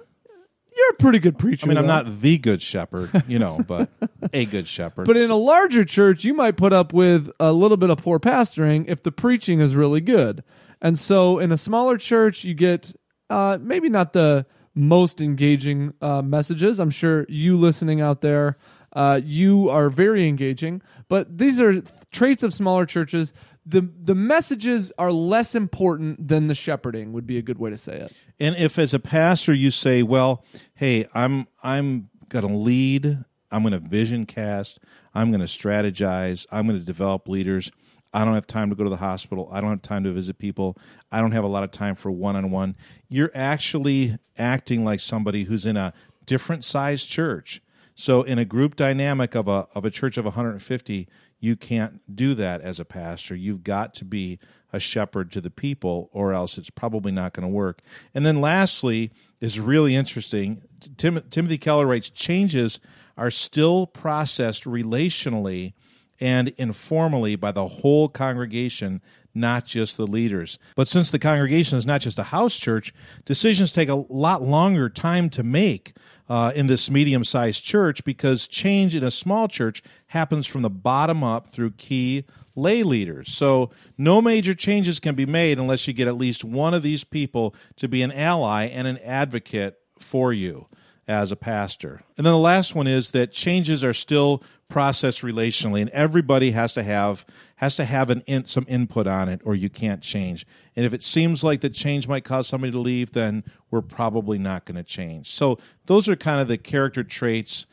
You're 0.76 0.90
a 0.90 0.94
pretty 0.94 1.18
good 1.18 1.38
preacher. 1.38 1.66
I 1.66 1.68
mean, 1.68 1.78
I'm 1.78 1.86
though. 1.86 2.02
not 2.02 2.20
the 2.20 2.38
good 2.38 2.62
shepherd, 2.62 3.10
you 3.28 3.38
know, 3.38 3.60
but 3.66 3.90
a 4.32 4.44
good 4.46 4.66
shepherd. 4.66 5.06
But 5.06 5.16
in 5.16 5.30
a 5.30 5.36
larger 5.36 5.84
church, 5.84 6.24
you 6.24 6.34
might 6.34 6.56
put 6.56 6.72
up 6.72 6.92
with 6.92 7.30
a 7.38 7.52
little 7.52 7.76
bit 7.76 7.90
of 7.90 7.98
poor 7.98 8.18
pastoring 8.18 8.86
if 8.88 9.02
the 9.02 9.12
preaching 9.12 9.60
is 9.60 9.76
really 9.76 10.00
good. 10.00 10.42
And 10.80 10.98
so 10.98 11.38
in 11.38 11.52
a 11.52 11.58
smaller 11.58 11.98
church, 11.98 12.44
you 12.44 12.54
get 12.54 12.92
uh, 13.30 13.58
maybe 13.60 13.88
not 13.88 14.12
the 14.12 14.46
most 14.74 15.20
engaging 15.20 15.94
uh, 16.00 16.22
messages. 16.22 16.80
I'm 16.80 16.90
sure 16.90 17.26
you 17.28 17.56
listening 17.56 18.00
out 18.00 18.20
there, 18.20 18.56
uh, 18.94 19.20
you 19.22 19.68
are 19.68 19.90
very 19.90 20.28
engaging. 20.28 20.82
But 21.08 21.38
these 21.38 21.60
are 21.60 21.82
traits 22.10 22.42
of 22.42 22.54
smaller 22.54 22.86
churches. 22.86 23.32
The 23.64 23.88
the 24.02 24.14
messages 24.14 24.92
are 24.98 25.12
less 25.12 25.54
important 25.54 26.26
than 26.28 26.48
the 26.48 26.54
shepherding 26.54 27.12
would 27.12 27.26
be 27.26 27.38
a 27.38 27.42
good 27.42 27.58
way 27.58 27.70
to 27.70 27.78
say 27.78 27.96
it. 27.96 28.12
And 28.40 28.56
if 28.56 28.78
as 28.78 28.92
a 28.92 28.98
pastor 28.98 29.52
you 29.52 29.70
say, 29.70 30.02
"Well, 30.02 30.44
hey, 30.74 31.06
I'm 31.14 31.46
I'm 31.62 32.08
going 32.28 32.46
to 32.46 32.54
lead, 32.54 33.18
I'm 33.50 33.62
going 33.62 33.72
to 33.72 33.78
vision 33.78 34.26
cast, 34.26 34.80
I'm 35.14 35.30
going 35.30 35.40
to 35.40 35.46
strategize, 35.46 36.46
I'm 36.50 36.66
going 36.66 36.78
to 36.78 36.84
develop 36.84 37.28
leaders." 37.28 37.70
I 38.14 38.24
don't 38.24 38.34
have 38.34 38.46
time 38.46 38.68
to 38.68 38.76
go 38.76 38.84
to 38.84 38.90
the 38.90 38.98
hospital. 38.98 39.48
I 39.50 39.62
don't 39.62 39.70
have 39.70 39.82
time 39.82 40.04
to 40.04 40.12
visit 40.12 40.38
people. 40.38 40.76
I 41.10 41.20
don't 41.20 41.32
have 41.32 41.44
a 41.44 41.48
lot 41.48 41.64
of 41.64 41.70
time 41.70 41.94
for 41.94 42.10
one 42.10 42.36
on 42.36 42.50
one. 42.50 42.76
You're 43.08 43.30
actually 43.34 44.18
acting 44.36 44.84
like 44.84 45.00
somebody 45.00 45.44
who's 45.44 45.64
in 45.64 45.78
a 45.78 45.94
different 46.26 46.64
size 46.64 47.04
church. 47.04 47.62
So 47.94 48.22
in 48.22 48.38
a 48.38 48.44
group 48.44 48.76
dynamic 48.76 49.34
of 49.34 49.48
a 49.48 49.66
of 49.74 49.84
a 49.84 49.90
church 49.90 50.16
of 50.16 50.24
150, 50.24 51.08
you 51.42 51.56
can't 51.56 52.00
do 52.14 52.34
that 52.36 52.60
as 52.60 52.78
a 52.78 52.84
pastor. 52.84 53.34
You've 53.34 53.64
got 53.64 53.94
to 53.94 54.04
be 54.04 54.38
a 54.72 54.78
shepherd 54.78 55.32
to 55.32 55.40
the 55.40 55.50
people 55.50 56.08
or 56.12 56.32
else 56.32 56.56
it's 56.56 56.70
probably 56.70 57.10
not 57.10 57.32
going 57.32 57.42
to 57.42 57.52
work. 57.52 57.82
And 58.14 58.24
then 58.24 58.40
lastly 58.40 59.10
is 59.40 59.58
really 59.58 59.96
interesting. 59.96 60.62
Tim, 60.96 61.20
Timothy 61.30 61.58
Keller 61.58 61.84
writes 61.84 62.10
changes 62.10 62.78
are 63.16 63.30
still 63.30 63.88
processed 63.88 64.64
relationally 64.64 65.72
and 66.20 66.50
informally 66.58 67.34
by 67.34 67.50
the 67.50 67.66
whole 67.66 68.08
congregation, 68.08 69.02
not 69.34 69.64
just 69.64 69.96
the 69.96 70.06
leaders. 70.06 70.58
But 70.76 70.88
since 70.88 71.10
the 71.10 71.18
congregation 71.18 71.78
is 71.78 71.86
not 71.86 72.00
just 72.00 72.18
a 72.18 72.24
house 72.24 72.56
church, 72.56 72.92
decisions 73.24 73.72
take 73.72 73.88
a 73.88 73.94
lot 74.08 74.42
longer 74.42 74.88
time 74.88 75.30
to 75.30 75.42
make. 75.42 75.94
Uh, 76.28 76.50
in 76.54 76.66
this 76.66 76.88
medium 76.88 77.24
sized 77.24 77.62
church, 77.62 78.04
because 78.04 78.48
change 78.48 78.94
in 78.94 79.02
a 79.04 79.10
small 79.10 79.48
church 79.48 79.82
happens 80.06 80.46
from 80.46 80.62
the 80.62 80.70
bottom 80.70 81.22
up 81.22 81.48
through 81.48 81.72
key 81.72 82.24
lay 82.54 82.82
leaders. 82.82 83.30
So 83.32 83.70
no 83.98 84.22
major 84.22 84.54
changes 84.54 85.00
can 85.00 85.14
be 85.14 85.26
made 85.26 85.58
unless 85.58 85.86
you 85.86 85.92
get 85.92 86.08
at 86.08 86.16
least 86.16 86.44
one 86.44 86.74
of 86.74 86.82
these 86.82 87.04
people 87.04 87.54
to 87.76 87.88
be 87.88 88.02
an 88.02 88.12
ally 88.12 88.64
and 88.64 88.86
an 88.86 88.98
advocate 88.98 89.78
for 89.98 90.32
you 90.32 90.68
as 91.08 91.32
a 91.32 91.36
pastor. 91.36 92.02
And 92.16 92.24
then 92.26 92.32
the 92.32 92.38
last 92.38 92.74
one 92.74 92.86
is 92.86 93.10
that 93.10 93.32
changes 93.32 93.84
are 93.84 93.94
still 93.94 94.42
processed 94.68 95.22
relationally 95.22 95.80
and 95.80 95.90
everybody 95.90 96.52
has 96.52 96.74
to 96.74 96.82
have 96.82 97.26
has 97.62 97.76
to 97.76 97.84
have 97.84 98.10
an 98.10 98.24
in, 98.26 98.44
some 98.44 98.66
input 98.68 99.06
on 99.06 99.28
it 99.28 99.40
or 99.44 99.54
you 99.54 99.70
can't 99.70 100.02
change. 100.02 100.44
And 100.74 100.84
if 100.84 100.92
it 100.92 101.00
seems 101.00 101.44
like 101.44 101.60
the 101.60 101.70
change 101.70 102.08
might 102.08 102.24
cause 102.24 102.48
somebody 102.48 102.72
to 102.72 102.80
leave, 102.80 103.12
then 103.12 103.44
we're 103.70 103.82
probably 103.82 104.36
not 104.36 104.64
going 104.64 104.74
to 104.74 104.82
change. 104.82 105.32
So 105.32 105.58
those 105.86 106.08
are 106.08 106.16
kind 106.16 106.40
of 106.40 106.48
the 106.48 106.58
character 106.58 107.04
traits 107.04 107.66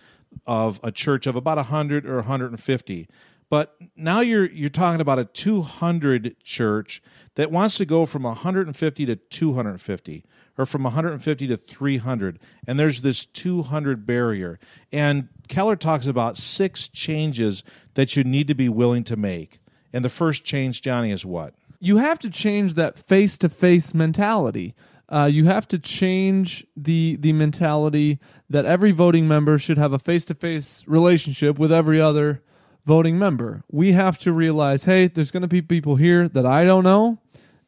of 0.46 0.79
a 0.84 0.91
church 0.91 1.25
of 1.25 1.36
about 1.36 1.58
100 1.58 2.05
or 2.05 2.17
150. 2.17 3.08
But 3.50 3.75
now 3.96 4.19
you're 4.19 4.46
you're 4.46 4.69
talking 4.69 5.01
about 5.01 5.17
a 5.17 5.25
200 5.25 6.36
church 6.43 7.01
that 7.34 7.51
wants 7.51 7.77
to 7.77 7.86
go 7.86 8.05
from 8.05 8.22
150 8.22 9.05
to 9.08 9.15
250 9.15 10.25
or 10.55 10.65
from 10.67 10.84
150 10.84 11.48
to 11.48 11.58
300 11.58 12.39
and 12.67 12.79
there's 12.79 13.01
this 13.01 13.25
200 13.25 14.05
barrier. 14.05 14.60
And 14.91 15.29
Keller 15.48 15.75
talks 15.75 16.05
about 16.05 16.38
six 16.38 16.88
changes 16.88 17.63
that 17.96 18.15
you 18.15 18.24
need 18.24 18.48
to 18.50 18.53
be 18.53 18.69
willing 18.69 19.03
to 19.05 19.15
make. 19.15 19.60
And 19.91 20.05
the 20.05 20.10
first 20.10 20.43
change, 20.43 20.81
Johnny, 20.81 21.12
is 21.12 21.25
what? 21.25 21.53
You 21.79 21.98
have 21.98 22.19
to 22.19 22.29
change 22.29 22.74
that 22.75 23.00
face 23.00 23.38
to 23.38 23.50
face 23.50 23.93
mentality. 23.93 24.75
Uh, 25.08 25.25
you 25.25 25.46
have 25.46 25.67
to 25.69 25.79
change 25.79 26.67
the 26.77 27.17
the 27.19 27.34
mentality 27.34 28.19
that 28.50 28.65
every 28.65 28.91
voting 28.91 29.27
member 29.27 29.58
should 29.58 29.77
have 29.77 29.93
a 29.93 30.00
face 30.00 30.25
to 30.25 30.36
face 30.36 30.84
relationship 30.86 31.58
with 31.58 31.72
every 31.72 32.00
other 32.00 32.43
voting 32.86 33.17
member. 33.17 33.63
We 33.72 33.93
have 33.93 34.17
to 34.19 34.31
realize, 34.31 34.84
hey, 34.84 35.08
there's 35.08 35.31
going 35.31 35.41
to 35.41 35.48
be 35.48 35.62
people 35.62 35.96
here 35.96 36.27
that 36.27 36.46
I 36.46 36.63
don't 36.63 36.84
know, 36.84 37.19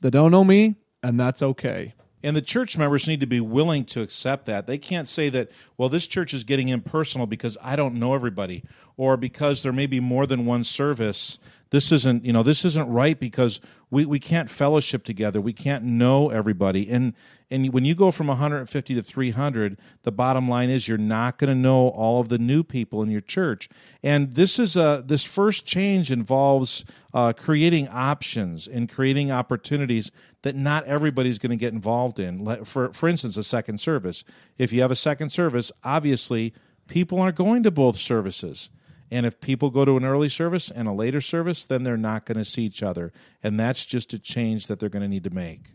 that 0.02 0.12
don't 0.12 0.32
know 0.32 0.44
me, 0.44 0.76
and 1.02 1.20
that's 1.20 1.42
okay. 1.42 1.94
And 2.24 2.36
the 2.36 2.42
church 2.42 2.78
members 2.78 3.08
need 3.08 3.20
to 3.22 3.26
be 3.26 3.42
willing 3.42 3.86
to 3.86 4.02
accept 4.02 4.46
that. 4.46 4.68
They 4.68 4.78
can't 4.78 5.08
say 5.08 5.30
that, 5.30 5.50
well, 5.78 5.90
this 5.90 6.06
church 6.06 6.34
is 6.34 6.44
getting 6.44 6.70
impersonal 6.70 7.26
because 7.26 7.58
I 7.62 7.76
don't 7.76 7.96
know 7.96 8.14
everybody, 8.14 8.64
or 8.98 9.18
because 9.18 9.64
there 9.64 9.74
may 9.74 9.88
be 9.88 10.00
more 10.00 10.28
than 10.28 10.46
one 10.46 10.64
service. 10.64 11.40
This 11.72 11.92
isn't, 11.94 12.26
you 12.26 12.34
know, 12.34 12.44
this 12.44 12.66
isn't 12.66 12.90
right 12.90 13.18
because 13.18 13.62
we, 13.90 14.06
we 14.06 14.20
can't 14.20 14.50
fellowship 14.50 15.04
together. 15.06 15.40
We 15.40 15.54
can't 15.54 15.84
know 15.84 16.30
everybody. 16.30 16.90
And 16.90 17.14
and 17.50 17.74
when 17.74 17.84
you 17.84 17.96
go 17.96 18.12
from 18.12 18.28
150 18.28 18.96
to 18.96 19.04
300, 19.04 19.78
the 20.04 20.12
bottom 20.12 20.48
line 20.48 20.70
is 20.70 20.88
you're 20.88 20.98
not 20.98 21.38
going 21.38 21.50
to 21.50 21.56
know 21.56 21.90
all 21.90 22.22
of 22.22 22.30
the 22.30 22.38
new 22.38 22.64
people 22.64 23.04
in 23.04 23.10
your 23.10 23.20
church. 23.20 23.68
And 24.02 24.34
this 24.34 24.58
is 24.58 24.78
a 24.78 25.04
this 25.06 25.26
first 25.26 25.66
change 25.66 26.12
involves 26.12 26.86
uh, 27.14 27.34
creating 27.34 27.90
options 27.90 28.68
and 28.68 28.90
creating 28.90 29.32
opportunities 29.32 30.12
that 30.44 30.56
not 30.56 30.86
everybody's 30.86 31.40
going 31.40 31.52
to 31.52 31.58
get 31.58 31.74
involved 31.74 32.20
in. 32.20 32.64
For 32.64 32.94
for 32.94 33.10
instance, 33.10 33.36
a 33.36 33.44
second 33.44 33.82
service. 33.82 34.24
If 34.58 34.72
you 34.72 34.82
have 34.82 34.92
a 34.92 34.96
second 34.96 35.32
service, 35.32 35.74
obviously 35.84 36.54
people 36.88 37.20
aren't 37.20 37.36
going 37.36 37.64
to 37.64 37.72
both 37.72 37.98
services. 37.98 38.70
And 39.12 39.26
if 39.26 39.42
people 39.42 39.70
go 39.70 39.84
to 39.84 39.98
an 39.98 40.06
early 40.06 40.30
service 40.30 40.72
and 40.72 40.88
a 40.88 40.94
later 40.94 41.20
service, 41.20 41.66
then 41.66 41.84
they're 41.84 41.98
not 41.98 42.26
going 42.26 42.38
to 42.38 42.46
see 42.46 42.64
each 42.64 42.82
other. 42.82 43.12
And 43.44 43.60
that's 43.60 43.86
just 43.86 44.14
a 44.14 44.20
change 44.20 44.68
that 44.68 44.80
they're 44.80 44.90
going 44.90 45.04
to 45.04 45.08
need 45.10 45.26
to 45.26 45.30
make. 45.30 45.66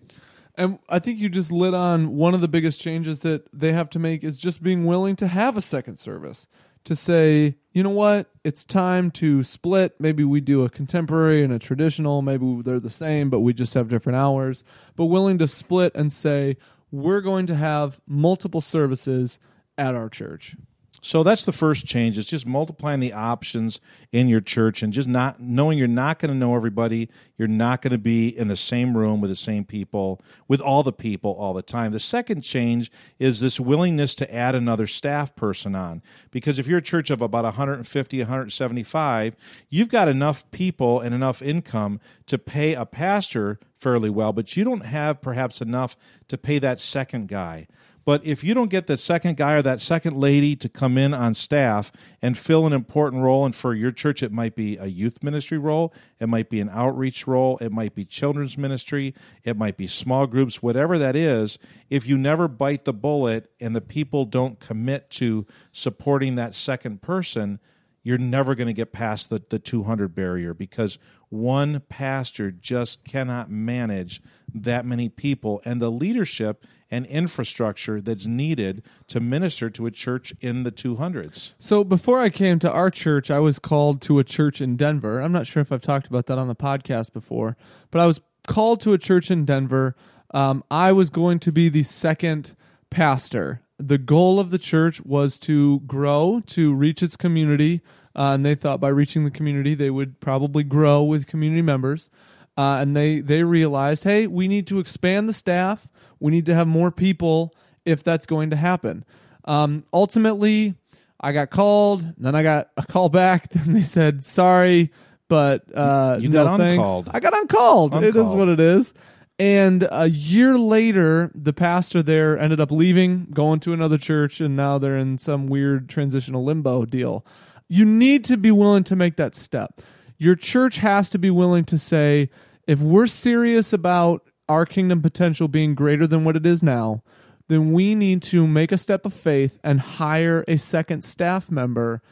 And 0.54 0.78
I 0.88 0.98
think 0.98 1.18
you 1.18 1.28
just 1.28 1.52
lit 1.52 1.74
on 1.74 2.16
one 2.16 2.32
of 2.32 2.40
the 2.40 2.48
biggest 2.48 2.80
changes 2.80 3.20
that 3.20 3.46
they 3.52 3.72
have 3.74 3.90
to 3.90 3.98
make 3.98 4.24
is 4.24 4.40
just 4.40 4.62
being 4.62 4.86
willing 4.86 5.14
to 5.16 5.26
have 5.26 5.56
a 5.56 5.60
second 5.60 5.98
service. 5.98 6.46
To 6.84 6.94
say, 6.94 7.56
you 7.72 7.82
know 7.82 7.90
what, 7.90 8.30
it's 8.44 8.64
time 8.64 9.10
to 9.12 9.42
split. 9.42 9.96
Maybe 9.98 10.22
we 10.22 10.40
do 10.40 10.62
a 10.62 10.70
contemporary 10.70 11.42
and 11.42 11.52
a 11.52 11.58
traditional. 11.58 12.22
Maybe 12.22 12.62
they're 12.62 12.78
the 12.78 12.90
same, 12.90 13.28
but 13.28 13.40
we 13.40 13.52
just 13.52 13.74
have 13.74 13.88
different 13.88 14.16
hours. 14.16 14.62
But 14.94 15.06
willing 15.06 15.36
to 15.38 15.48
split 15.48 15.92
and 15.96 16.12
say, 16.12 16.56
we're 16.92 17.22
going 17.22 17.46
to 17.46 17.56
have 17.56 18.00
multiple 18.06 18.60
services 18.60 19.40
at 19.76 19.96
our 19.96 20.08
church. 20.08 20.54
So 21.02 21.22
that's 21.22 21.44
the 21.44 21.52
first 21.52 21.86
change. 21.86 22.18
It's 22.18 22.28
just 22.28 22.46
multiplying 22.46 23.00
the 23.00 23.12
options 23.12 23.80
in 24.12 24.28
your 24.28 24.40
church 24.40 24.82
and 24.82 24.92
just 24.92 25.08
not 25.08 25.40
knowing 25.40 25.78
you're 25.78 25.88
not 25.88 26.18
going 26.18 26.30
to 26.30 26.36
know 26.36 26.56
everybody. 26.56 27.08
You're 27.36 27.48
not 27.48 27.82
going 27.82 27.92
to 27.92 27.98
be 27.98 28.28
in 28.28 28.48
the 28.48 28.56
same 28.56 28.96
room 28.96 29.20
with 29.20 29.30
the 29.30 29.36
same 29.36 29.64
people, 29.64 30.20
with 30.48 30.60
all 30.60 30.82
the 30.82 30.92
people 30.92 31.32
all 31.32 31.54
the 31.54 31.62
time. 31.62 31.92
The 31.92 32.00
second 32.00 32.42
change 32.42 32.90
is 33.18 33.40
this 33.40 33.60
willingness 33.60 34.14
to 34.16 34.34
add 34.34 34.54
another 34.54 34.86
staff 34.86 35.36
person 35.36 35.74
on. 35.74 36.02
Because 36.30 36.58
if 36.58 36.66
you're 36.66 36.78
a 36.78 36.82
church 36.82 37.10
of 37.10 37.20
about 37.20 37.44
150, 37.44 38.18
175, 38.18 39.36
you've 39.68 39.88
got 39.88 40.08
enough 40.08 40.50
people 40.50 41.00
and 41.00 41.14
enough 41.14 41.42
income 41.42 42.00
to 42.26 42.38
pay 42.38 42.74
a 42.74 42.86
pastor 42.86 43.60
fairly 43.78 44.10
well, 44.10 44.32
but 44.32 44.56
you 44.56 44.64
don't 44.64 44.86
have 44.86 45.20
perhaps 45.20 45.60
enough 45.60 45.96
to 46.28 46.38
pay 46.38 46.58
that 46.58 46.80
second 46.80 47.28
guy. 47.28 47.66
But 48.06 48.24
if 48.24 48.44
you 48.44 48.54
don't 48.54 48.70
get 48.70 48.86
that 48.86 49.00
second 49.00 49.36
guy 49.36 49.54
or 49.54 49.62
that 49.62 49.80
second 49.80 50.16
lady 50.16 50.54
to 50.56 50.68
come 50.68 50.96
in 50.96 51.12
on 51.12 51.34
staff 51.34 51.90
and 52.22 52.38
fill 52.38 52.64
an 52.64 52.72
important 52.72 53.24
role, 53.24 53.44
and 53.44 53.52
for 53.52 53.74
your 53.74 53.90
church, 53.90 54.22
it 54.22 54.30
might 54.30 54.54
be 54.54 54.76
a 54.76 54.86
youth 54.86 55.24
ministry 55.24 55.58
role, 55.58 55.92
it 56.20 56.28
might 56.28 56.48
be 56.48 56.60
an 56.60 56.70
outreach 56.72 57.26
role, 57.26 57.58
it 57.58 57.72
might 57.72 57.96
be 57.96 58.04
children's 58.04 58.56
ministry, 58.56 59.12
it 59.42 59.56
might 59.56 59.76
be 59.76 59.88
small 59.88 60.28
groups, 60.28 60.62
whatever 60.62 61.00
that 61.00 61.16
is, 61.16 61.58
if 61.90 62.06
you 62.06 62.16
never 62.16 62.46
bite 62.46 62.84
the 62.84 62.92
bullet 62.92 63.50
and 63.58 63.74
the 63.74 63.80
people 63.80 64.24
don't 64.24 64.60
commit 64.60 65.10
to 65.10 65.44
supporting 65.72 66.36
that 66.36 66.54
second 66.54 67.02
person, 67.02 67.58
you're 68.04 68.18
never 68.18 68.54
going 68.54 68.68
to 68.68 68.72
get 68.72 68.92
past 68.92 69.30
the, 69.30 69.42
the 69.50 69.58
200 69.58 70.14
barrier 70.14 70.54
because 70.54 71.00
one 71.28 71.82
pastor 71.88 72.52
just 72.52 73.02
cannot 73.02 73.50
manage 73.50 74.22
that 74.54 74.86
many 74.86 75.08
people. 75.08 75.60
And 75.64 75.82
the 75.82 75.90
leadership 75.90 76.64
and 76.90 77.06
infrastructure 77.06 78.00
that's 78.00 78.26
needed 78.26 78.82
to 79.08 79.20
minister 79.20 79.68
to 79.70 79.86
a 79.86 79.90
church 79.90 80.32
in 80.40 80.62
the 80.62 80.72
200s. 80.72 81.52
So 81.58 81.82
before 81.82 82.20
I 82.20 82.30
came 82.30 82.58
to 82.60 82.70
our 82.70 82.90
church, 82.90 83.30
I 83.30 83.38
was 83.38 83.58
called 83.58 84.00
to 84.02 84.18
a 84.18 84.24
church 84.24 84.60
in 84.60 84.76
Denver. 84.76 85.20
I'm 85.20 85.32
not 85.32 85.46
sure 85.46 85.60
if 85.60 85.72
I've 85.72 85.82
talked 85.82 86.06
about 86.06 86.26
that 86.26 86.38
on 86.38 86.48
the 86.48 86.54
podcast 86.54 87.12
before, 87.12 87.56
but 87.90 88.00
I 88.00 88.06
was 88.06 88.20
called 88.46 88.80
to 88.82 88.92
a 88.92 88.98
church 88.98 89.30
in 89.30 89.44
Denver. 89.44 89.96
Um, 90.32 90.62
I 90.70 90.92
was 90.92 91.10
going 91.10 91.38
to 91.40 91.52
be 91.52 91.68
the 91.68 91.82
second 91.82 92.56
pastor. 92.90 93.62
The 93.78 93.98
goal 93.98 94.40
of 94.40 94.50
the 94.50 94.58
church 94.58 95.04
was 95.04 95.38
to 95.40 95.80
grow, 95.80 96.40
to 96.46 96.72
reach 96.72 97.02
its 97.02 97.16
community, 97.16 97.82
uh, 98.14 98.32
and 98.32 98.46
they 98.46 98.54
thought 98.54 98.80
by 98.80 98.88
reaching 98.88 99.24
the 99.24 99.30
community, 99.30 99.74
they 99.74 99.90
would 99.90 100.20
probably 100.20 100.64
grow 100.64 101.02
with 101.02 101.26
community 101.26 101.62
members. 101.62 102.08
Uh, 102.56 102.78
and 102.80 102.96
they 102.96 103.20
they 103.20 103.42
realized, 103.42 104.04
hey, 104.04 104.26
we 104.26 104.48
need 104.48 104.66
to 104.68 104.78
expand 104.78 105.28
the 105.28 105.34
staff. 105.34 105.88
We 106.20 106.32
need 106.32 106.46
to 106.46 106.54
have 106.54 106.66
more 106.66 106.90
people 106.90 107.54
if 107.84 108.02
that's 108.02 108.26
going 108.26 108.50
to 108.50 108.56
happen. 108.56 109.04
Um, 109.44 109.84
ultimately, 109.92 110.74
I 111.20 111.32
got 111.32 111.50
called, 111.50 112.14
then 112.18 112.34
I 112.34 112.42
got 112.42 112.70
a 112.76 112.84
call 112.84 113.08
back. 113.08 113.48
Then 113.52 113.72
they 113.72 113.82
said, 113.82 114.24
sorry, 114.24 114.92
but 115.28 115.64
uh, 115.74 116.18
you 116.20 116.28
got 116.28 116.58
no 116.58 116.64
uncalled. 116.64 117.06
Thanks. 117.06 117.16
I 117.16 117.20
got 117.20 117.38
uncalled. 117.38 117.94
uncalled. 117.94 118.16
It 118.16 118.16
is 118.18 118.28
what 118.30 118.48
it 118.48 118.60
is. 118.60 118.94
And 119.38 119.86
a 119.90 120.08
year 120.08 120.58
later, 120.58 121.30
the 121.34 121.52
pastor 121.52 122.02
there 122.02 122.38
ended 122.38 122.58
up 122.58 122.70
leaving, 122.70 123.26
going 123.32 123.60
to 123.60 123.74
another 123.74 123.98
church, 123.98 124.40
and 124.40 124.56
now 124.56 124.78
they're 124.78 124.96
in 124.96 125.18
some 125.18 125.46
weird 125.46 125.90
transitional 125.90 126.42
limbo 126.42 126.86
deal. 126.86 127.24
You 127.68 127.84
need 127.84 128.24
to 128.26 128.38
be 128.38 128.50
willing 128.50 128.84
to 128.84 128.96
make 128.96 129.16
that 129.16 129.34
step. 129.34 129.82
Your 130.18 130.34
church 130.34 130.78
has 130.78 131.10
to 131.10 131.18
be 131.18 131.30
willing 131.30 131.64
to 131.66 131.78
say, 131.78 132.30
if 132.66 132.80
we're 132.80 133.06
serious 133.06 133.72
about 133.72 134.22
our 134.48 134.66
kingdom 134.66 135.02
potential 135.02 135.48
being 135.48 135.74
greater 135.74 136.06
than 136.06 136.24
what 136.24 136.36
it 136.36 136.46
is 136.46 136.62
now, 136.62 137.02
then 137.48 137.72
we 137.72 137.94
need 137.94 138.22
to 138.22 138.46
make 138.46 138.72
a 138.72 138.78
step 138.78 139.06
of 139.06 139.14
faith 139.14 139.58
and 139.62 139.80
hire 139.80 140.44
a 140.48 140.56
second 140.56 141.02
staff 141.02 141.50
member 141.50 142.02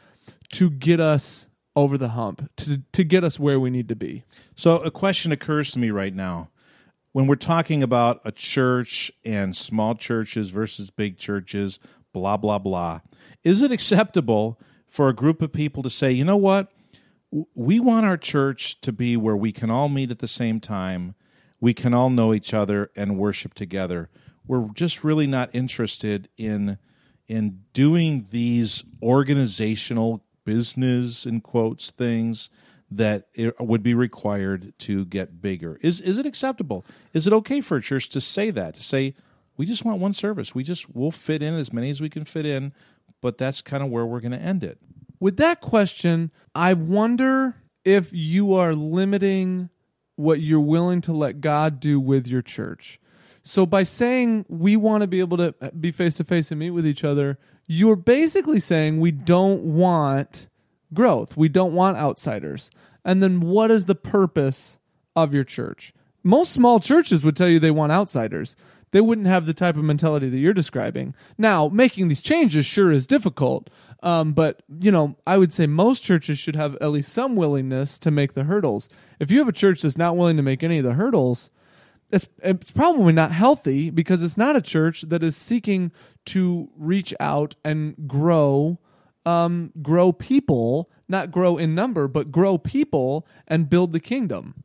to 0.53 0.69
get 0.69 0.99
us 0.99 1.47
over 1.75 1.97
the 1.97 2.09
hump, 2.09 2.49
to, 2.55 2.81
to 2.93 3.03
get 3.03 3.23
us 3.23 3.39
where 3.39 3.59
we 3.59 3.69
need 3.69 3.89
to 3.89 3.95
be. 3.95 4.23
So, 4.55 4.77
a 4.77 4.91
question 4.91 5.31
occurs 5.31 5.71
to 5.71 5.79
me 5.79 5.89
right 5.89 6.13
now. 6.13 6.49
When 7.11 7.27
we're 7.27 7.35
talking 7.35 7.83
about 7.83 8.21
a 8.25 8.31
church 8.31 9.11
and 9.23 9.55
small 9.55 9.95
churches 9.95 10.49
versus 10.49 10.89
big 10.89 11.17
churches, 11.17 11.79
blah, 12.13 12.37
blah, 12.37 12.59
blah, 12.59 13.01
is 13.43 13.61
it 13.61 13.71
acceptable 13.71 14.59
for 14.87 15.09
a 15.09 15.13
group 15.13 15.41
of 15.41 15.51
people 15.51 15.83
to 15.83 15.89
say, 15.89 16.11
you 16.11 16.23
know 16.23 16.37
what? 16.37 16.71
We 17.53 17.79
want 17.79 18.05
our 18.05 18.17
church 18.17 18.79
to 18.81 18.91
be 18.91 19.17
where 19.17 19.35
we 19.35 19.51
can 19.51 19.69
all 19.69 19.89
meet 19.89 20.11
at 20.11 20.19
the 20.19 20.27
same 20.27 20.59
time 20.59 21.15
we 21.59 21.73
can 21.73 21.93
all 21.93 22.09
know 22.09 22.33
each 22.33 22.53
other 22.53 22.91
and 22.95 23.17
worship 23.17 23.53
together. 23.53 24.09
We're 24.45 24.67
just 24.73 25.03
really 25.03 25.27
not 25.27 25.49
interested 25.53 26.29
in 26.37 26.77
in 27.27 27.61
doing 27.73 28.27
these 28.29 28.83
organizational 29.01 30.23
business 30.43 31.25
in 31.25 31.41
quotes 31.41 31.89
things 31.89 32.51
that 32.91 33.29
it 33.33 33.59
would 33.59 33.81
be 33.81 33.95
required 33.95 34.73
to 34.77 35.05
get 35.05 35.41
bigger. 35.41 35.79
Is 35.81 36.01
is 36.01 36.17
it 36.17 36.25
acceptable? 36.27 36.85
Is 37.13 37.25
it 37.25 37.33
okay 37.33 37.61
for 37.61 37.77
a 37.77 37.81
church 37.81 38.09
to 38.09 38.21
say 38.21 38.51
that? 38.51 38.75
To 38.75 38.83
say 38.83 39.15
we 39.57 39.65
just 39.65 39.83
want 39.83 39.99
one 39.99 40.13
service. 40.13 40.53
We 40.53 40.63
just 40.63 40.93
we'll 40.93 41.09
fit 41.11 41.41
in 41.41 41.55
as 41.55 41.73
many 41.73 41.89
as 41.89 41.99
we 41.99 42.09
can 42.09 42.25
fit 42.25 42.45
in, 42.45 42.73
but 43.21 43.39
that's 43.39 43.61
kind 43.61 43.81
of 43.81 43.89
where 43.89 44.05
we're 44.05 44.19
going 44.19 44.33
to 44.33 44.37
end 44.37 44.63
it. 44.63 44.77
With 45.19 45.37
that 45.37 45.61
question, 45.61 46.31
I 46.53 46.73
wonder 46.73 47.55
if 47.83 48.11
you 48.11 48.53
are 48.53 48.73
limiting 48.73 49.69
what 50.15 50.41
you're 50.41 50.59
willing 50.59 51.01
to 51.01 51.13
let 51.13 51.41
God 51.41 51.79
do 51.79 51.99
with 51.99 52.27
your 52.27 52.41
church. 52.41 52.99
So 53.43 53.65
by 53.65 53.83
saying 53.83 54.45
we 54.49 54.75
want 54.75 55.01
to 55.01 55.07
be 55.07 55.19
able 55.19 55.37
to 55.37 55.53
be 55.79 55.91
face 55.91 56.15
to 56.17 56.23
face 56.23 56.51
and 56.51 56.59
meet 56.59 56.71
with 56.71 56.87
each 56.87 57.03
other, 57.03 57.37
you're 57.67 57.95
basically 57.95 58.59
saying 58.59 58.99
we 58.99 59.11
don't 59.11 59.61
want 59.61 60.47
growth. 60.93 61.37
We 61.37 61.49
don't 61.49 61.73
want 61.73 61.97
outsiders. 61.97 62.71
And 63.03 63.21
then 63.21 63.41
what 63.41 63.69
is 63.69 63.85
the 63.85 63.95
purpose 63.95 64.79
of 65.15 65.33
your 65.33 65.43
church? 65.43 65.93
Most 66.23 66.51
small 66.51 66.79
churches 66.79 67.23
would 67.23 67.35
tell 67.35 67.47
you 67.47 67.59
they 67.59 67.69
want 67.69 67.91
outsiders. 67.91 68.55
They 68.91 69.01
wouldn't 69.01 69.27
have 69.27 69.45
the 69.45 69.53
type 69.53 69.77
of 69.77 69.83
mentality 69.83 70.29
that 70.29 70.37
you're 70.37 70.53
describing. 70.53 71.13
Now, 71.37 71.67
making 71.67 72.07
these 72.07 72.21
changes 72.21 72.65
sure 72.65 72.91
is 72.91 73.05
difficult, 73.05 73.69
um, 74.03 74.33
but 74.33 74.63
you 74.79 74.91
know, 74.91 75.15
I 75.25 75.37
would 75.37 75.53
say 75.53 75.65
most 75.67 76.03
churches 76.03 76.37
should 76.37 76.55
have 76.55 76.75
at 76.75 76.91
least 76.91 77.11
some 77.11 77.35
willingness 77.35 77.97
to 77.99 78.11
make 78.11 78.33
the 78.33 78.43
hurdles. 78.43 78.89
If 79.19 79.31
you 79.31 79.39
have 79.39 79.47
a 79.47 79.53
church 79.53 79.81
that's 79.81 79.97
not 79.97 80.17
willing 80.17 80.37
to 80.37 80.43
make 80.43 80.63
any 80.63 80.77
of 80.77 80.85
the 80.85 80.93
hurdles, 80.93 81.49
it's 82.11 82.27
it's 82.43 82.71
probably 82.71 83.13
not 83.13 83.31
healthy 83.31 83.89
because 83.89 84.21
it's 84.21 84.37
not 84.37 84.55
a 84.55 84.61
church 84.61 85.01
that 85.03 85.23
is 85.23 85.35
seeking 85.35 85.91
to 86.25 86.69
reach 86.77 87.13
out 87.19 87.55
and 87.63 87.95
grow 88.07 88.79
um, 89.25 89.71
grow 89.81 90.11
people, 90.11 90.89
not 91.07 91.31
grow 91.31 91.57
in 91.57 91.73
number, 91.73 92.07
but 92.07 92.31
grow 92.31 92.57
people 92.57 93.25
and 93.47 93.69
build 93.69 93.91
the 93.91 93.99
kingdom. 93.99 94.63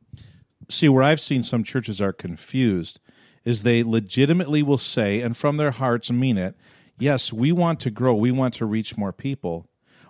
See, 0.68 0.88
where 0.88 1.02
I've 1.02 1.20
seen 1.20 1.42
some 1.42 1.64
churches 1.64 2.00
are 2.00 2.12
confused 2.12 3.00
is 3.44 3.62
they 3.62 3.82
legitimately 3.82 4.62
will 4.62 4.78
say, 4.78 5.20
and 5.20 5.36
from 5.36 5.56
their 5.56 5.70
hearts 5.70 6.12
mean 6.12 6.36
it, 6.36 6.54
yes, 7.00 7.32
we 7.32 7.52
want 7.52 7.80
to 7.80 7.90
grow, 7.90 8.14
we 8.14 8.30
want 8.30 8.54
to 8.54 8.66
reach 8.66 8.96
more 8.96 9.12
people. 9.12 9.68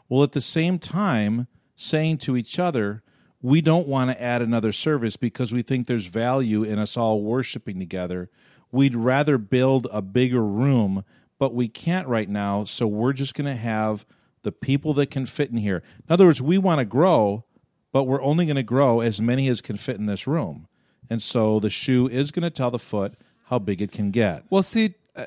Well, 0.08 0.22
at 0.22 0.32
the 0.32 0.40
same 0.40 0.78
time, 0.78 1.46
saying 1.76 2.18
to 2.18 2.36
each 2.36 2.58
other, 2.58 3.02
we 3.42 3.60
don't 3.60 3.88
want 3.88 4.10
to 4.10 4.22
add 4.22 4.42
another 4.42 4.72
service 4.72 5.16
because 5.16 5.52
we 5.52 5.62
think 5.62 5.86
there's 5.86 6.06
value 6.06 6.62
in 6.62 6.78
us 6.78 6.96
all 6.96 7.22
worshiping 7.22 7.78
together. 7.78 8.28
We'd 8.70 8.94
rather 8.94 9.38
build 9.38 9.86
a 9.90 10.02
bigger 10.02 10.44
room, 10.44 11.04
but 11.38 11.54
we 11.54 11.68
can't 11.68 12.06
right 12.06 12.28
now, 12.28 12.64
so 12.64 12.86
we're 12.86 13.14
just 13.14 13.34
going 13.34 13.50
to 13.50 13.60
have 13.60 14.04
the 14.42 14.52
people 14.52 14.94
that 14.94 15.10
can 15.10 15.26
fit 15.26 15.50
in 15.50 15.56
here. 15.56 15.82
In 16.08 16.12
other 16.12 16.26
words, 16.26 16.42
we 16.42 16.58
want 16.58 16.80
to 16.80 16.84
grow, 16.84 17.44
but 17.92 18.04
we're 18.04 18.22
only 18.22 18.46
going 18.46 18.56
to 18.56 18.62
grow 18.62 19.00
as 19.00 19.20
many 19.20 19.48
as 19.48 19.60
can 19.60 19.76
fit 19.76 19.96
in 19.96 20.06
this 20.06 20.26
room. 20.26 20.66
And 21.08 21.22
so 21.22 21.58
the 21.60 21.70
shoe 21.70 22.08
is 22.08 22.30
going 22.30 22.42
to 22.42 22.50
tell 22.50 22.70
the 22.70 22.78
foot 22.78 23.14
how 23.46 23.58
big 23.58 23.82
it 23.82 23.90
can 23.90 24.10
get. 24.10 24.44
Well, 24.48 24.62
see, 24.62 24.94
uh, 25.16 25.26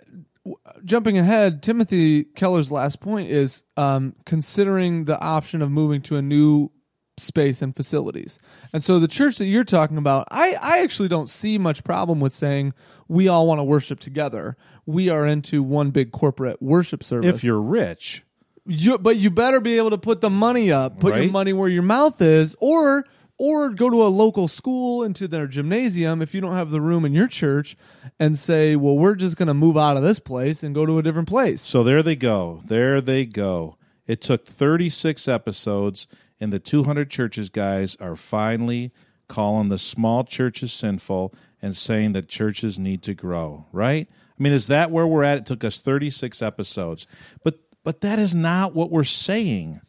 jumping 0.84 1.18
ahead, 1.18 1.64
Timothy 1.64 2.24
Keller's 2.24 2.72
last 2.72 3.00
point 3.00 3.30
is 3.30 3.64
um, 3.78 4.16
considering 4.26 5.06
the 5.06 5.20
option 5.20 5.62
of 5.62 5.72
moving 5.72 6.02
to 6.04 6.18
a 6.18 6.22
new 6.22 6.70
space 7.18 7.62
and 7.62 7.76
facilities. 7.76 8.40
And 8.74 8.84
so 8.84 9.00
the 9.00 9.08
church 9.08 9.38
that 9.38 9.46
you're 9.46 9.64
talking 9.64 9.98
about, 9.98 10.28
I, 10.32 10.58
I 10.60 10.80
actually 10.80 11.10
don't 11.10 11.30
see 11.30 11.58
much 11.58 11.84
problem 11.84 12.20
with 12.20 12.34
saying 12.34 12.74
we 13.08 13.28
all 13.28 13.46
want 13.46 13.60
to 13.60 13.64
worship 13.64 14.00
together. 14.00 14.58
We 14.86 15.10
are 15.10 15.26
into 15.26 15.62
one 15.62 15.92
big 15.92 16.12
corporate 16.12 16.62
worship 16.62 17.04
service. 17.04 17.36
If 17.36 17.44
you're 17.44 17.62
rich, 17.62 18.24
You, 18.66 18.98
but 18.98 19.18
you 19.18 19.30
better 19.30 19.60
be 19.60 19.78
able 19.78 19.92
to 19.92 19.98
put 19.98 20.22
the 20.22 20.30
money 20.30 20.72
up, 20.72 21.00
put 21.00 21.16
your 21.16 21.32
money 21.32 21.54
where 21.54 21.70
your 21.70 21.84
mouth 21.84 22.22
is, 22.22 22.56
or 22.60 23.06
or 23.38 23.70
go 23.70 23.90
to 23.90 24.04
a 24.04 24.08
local 24.08 24.48
school 24.48 25.04
into 25.04 25.28
their 25.28 25.48
gymnasium 25.48 26.22
if 26.22 26.34
you 26.34 26.42
don't 26.42 26.54
have 26.54 26.72
the 26.72 26.82
room 26.82 27.06
in 27.06 27.14
your 27.14 27.28
church, 27.28 27.76
and 28.20 28.38
say, 28.38 28.76
well, 28.76 28.98
we're 28.98 29.16
just 29.16 29.38
going 29.38 29.48
to 29.48 29.54
move 29.54 29.78
out 29.78 29.98
of 29.98 30.04
this 30.04 30.20
place 30.20 30.64
and 30.64 30.76
go 30.76 30.86
to 30.86 31.00
a 31.00 31.04
different 31.04 31.28
place. 31.28 31.62
So 31.62 31.84
there 31.84 32.04
they 32.04 32.16
go. 32.16 32.62
There 32.66 33.02
they 33.02 33.26
go. 33.26 33.78
It 34.06 34.22
took 34.22 34.46
36 34.46 35.28
episodes, 35.28 36.08
and 36.40 36.52
the 36.52 36.60
200 36.60 37.10
churches 37.10 37.50
guys 37.50 37.96
are 38.00 38.16
finally 38.16 38.92
calling 39.28 39.70
the 39.70 39.80
small 39.80 40.24
churches 40.24 40.74
sinful 40.74 41.34
and 41.62 41.76
saying 41.76 42.12
that 42.14 42.28
churches 42.28 42.78
need 42.78 43.02
to 43.04 43.14
grow, 43.14 43.66
right? 43.72 44.08
I 44.12 44.44
mean, 44.44 44.54
is 44.54 44.68
that 44.68 44.92
where 44.92 45.08
we're 45.08 45.24
at? 45.24 45.38
It 45.40 45.46
took 45.46 45.64
us 45.64 45.80
36 45.80 46.42
episodes. 46.42 47.08
But 47.44 47.60
but 47.84 48.02
that 48.02 48.20
is 48.20 48.34
not 48.34 48.74
what 48.74 48.92
we're 48.92 49.04
saying. 49.04 49.82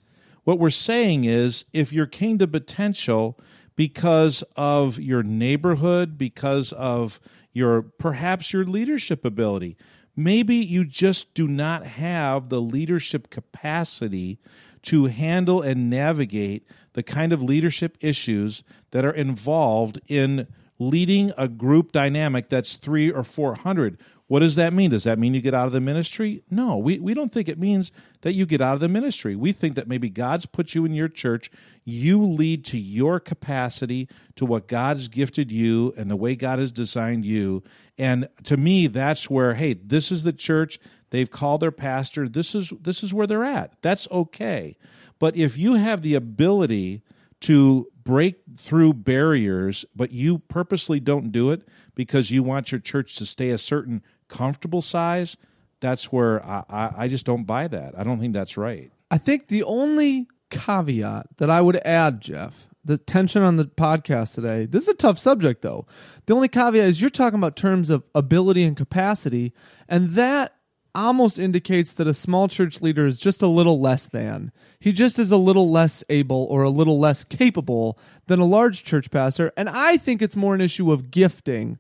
What 0.44 0.58
we're 0.58 0.70
saying 0.70 1.24
is 1.24 1.64
if 1.72 1.92
your 1.92 2.06
kingdom 2.06 2.50
potential 2.50 3.38
because 3.76 4.44
of 4.56 4.98
your 4.98 5.22
neighborhood, 5.22 6.16
because 6.16 6.72
of 6.72 7.18
your 7.52 7.82
perhaps 7.82 8.52
your 8.52 8.64
leadership 8.64 9.24
ability, 9.24 9.76
maybe 10.14 10.56
you 10.56 10.84
just 10.84 11.34
do 11.34 11.48
not 11.48 11.86
have 11.86 12.48
the 12.48 12.60
leadership 12.60 13.30
capacity 13.30 14.38
to 14.82 15.06
handle 15.06 15.62
and 15.62 15.88
navigate 15.88 16.66
the 16.92 17.02
kind 17.02 17.32
of 17.32 17.42
leadership 17.42 17.96
issues 18.00 18.62
that 18.90 19.04
are 19.04 19.12
involved 19.12 20.00
in 20.08 20.46
leading 20.78 21.32
a 21.38 21.48
group 21.48 21.90
dynamic 21.92 22.48
that's 22.48 22.76
three 22.76 23.10
or 23.10 23.24
four 23.24 23.54
hundred. 23.54 23.98
What 24.26 24.40
does 24.40 24.54
that 24.54 24.72
mean? 24.72 24.90
Does 24.90 25.04
that 25.04 25.18
mean 25.18 25.34
you 25.34 25.42
get 25.42 25.52
out 25.52 25.66
of 25.66 25.72
the 25.72 25.82
ministry? 25.82 26.42
No, 26.50 26.78
we, 26.78 26.98
we 26.98 27.12
don't 27.12 27.30
think 27.30 27.46
it 27.48 27.58
means 27.58 27.92
that 28.22 28.32
you 28.32 28.46
get 28.46 28.62
out 28.62 28.74
of 28.74 28.80
the 28.80 28.88
ministry. 28.88 29.36
We 29.36 29.52
think 29.52 29.74
that 29.74 29.86
maybe 29.86 30.08
God's 30.08 30.46
put 30.46 30.74
you 30.74 30.86
in 30.86 30.94
your 30.94 31.08
church. 31.08 31.50
You 31.84 32.24
lead 32.24 32.64
to 32.66 32.78
your 32.78 33.20
capacity, 33.20 34.08
to 34.36 34.46
what 34.46 34.66
God's 34.66 35.08
gifted 35.08 35.52
you, 35.52 35.92
and 35.98 36.10
the 36.10 36.16
way 36.16 36.36
God 36.36 36.58
has 36.58 36.72
designed 36.72 37.26
you. 37.26 37.62
And 37.98 38.28
to 38.44 38.56
me, 38.56 38.86
that's 38.86 39.28
where, 39.28 39.54
hey, 39.54 39.74
this 39.74 40.10
is 40.10 40.22
the 40.22 40.32
church. 40.32 40.80
They've 41.10 41.30
called 41.30 41.60
their 41.60 41.70
pastor. 41.70 42.26
This 42.26 42.54
is 42.54 42.72
this 42.80 43.04
is 43.04 43.12
where 43.12 43.26
they're 43.26 43.44
at. 43.44 43.74
That's 43.82 44.08
okay. 44.10 44.76
But 45.18 45.36
if 45.36 45.58
you 45.58 45.74
have 45.74 46.02
the 46.02 46.14
ability 46.14 47.02
to 47.42 47.88
break 48.02 48.40
through 48.56 48.94
barriers, 48.94 49.84
but 49.94 50.12
you 50.12 50.38
purposely 50.38 50.98
don't 50.98 51.30
do 51.30 51.50
it 51.50 51.68
because 51.94 52.30
you 52.30 52.42
want 52.42 52.72
your 52.72 52.80
church 52.80 53.16
to 53.16 53.26
stay 53.26 53.50
a 53.50 53.58
certain 53.58 54.02
comfortable 54.28 54.82
size, 54.82 55.36
that's 55.80 56.12
where 56.12 56.44
I, 56.44 56.64
I, 56.68 56.90
I 56.98 57.08
just 57.08 57.26
don't 57.26 57.44
buy 57.44 57.68
that. 57.68 57.98
I 57.98 58.04
don't 58.04 58.18
think 58.20 58.32
that's 58.32 58.56
right. 58.56 58.90
I 59.10 59.18
think 59.18 59.48
the 59.48 59.62
only 59.64 60.28
caveat 60.50 61.26
that 61.36 61.50
I 61.50 61.60
would 61.60 61.76
add, 61.84 62.20
Jeff, 62.20 62.68
the 62.84 62.98
tension 62.98 63.42
on 63.42 63.56
the 63.56 63.64
podcast 63.64 64.34
today, 64.34 64.66
this 64.66 64.84
is 64.84 64.88
a 64.88 64.94
tough 64.94 65.18
subject 65.18 65.62
though. 65.62 65.86
The 66.26 66.34
only 66.34 66.48
caveat 66.48 66.88
is 66.88 67.00
you're 67.00 67.10
talking 67.10 67.38
about 67.38 67.56
terms 67.56 67.90
of 67.90 68.02
ability 68.14 68.64
and 68.64 68.76
capacity, 68.76 69.52
and 69.88 70.10
that 70.10 70.54
almost 70.94 71.38
indicates 71.38 71.94
that 71.94 72.06
a 72.06 72.14
small 72.14 72.46
church 72.46 72.80
leader 72.80 73.06
is 73.06 73.18
just 73.18 73.42
a 73.42 73.48
little 73.48 73.80
less 73.80 74.06
than. 74.06 74.52
He 74.78 74.92
just 74.92 75.18
is 75.18 75.30
a 75.30 75.36
little 75.36 75.70
less 75.70 76.04
able 76.08 76.46
or 76.50 76.62
a 76.62 76.70
little 76.70 77.00
less 77.00 77.24
capable 77.24 77.98
than 78.26 78.38
a 78.38 78.44
large 78.44 78.84
church 78.84 79.10
pastor. 79.10 79.52
And 79.56 79.68
I 79.68 79.96
think 79.96 80.22
it's 80.22 80.36
more 80.36 80.54
an 80.54 80.60
issue 80.60 80.92
of 80.92 81.10
gifting. 81.10 81.78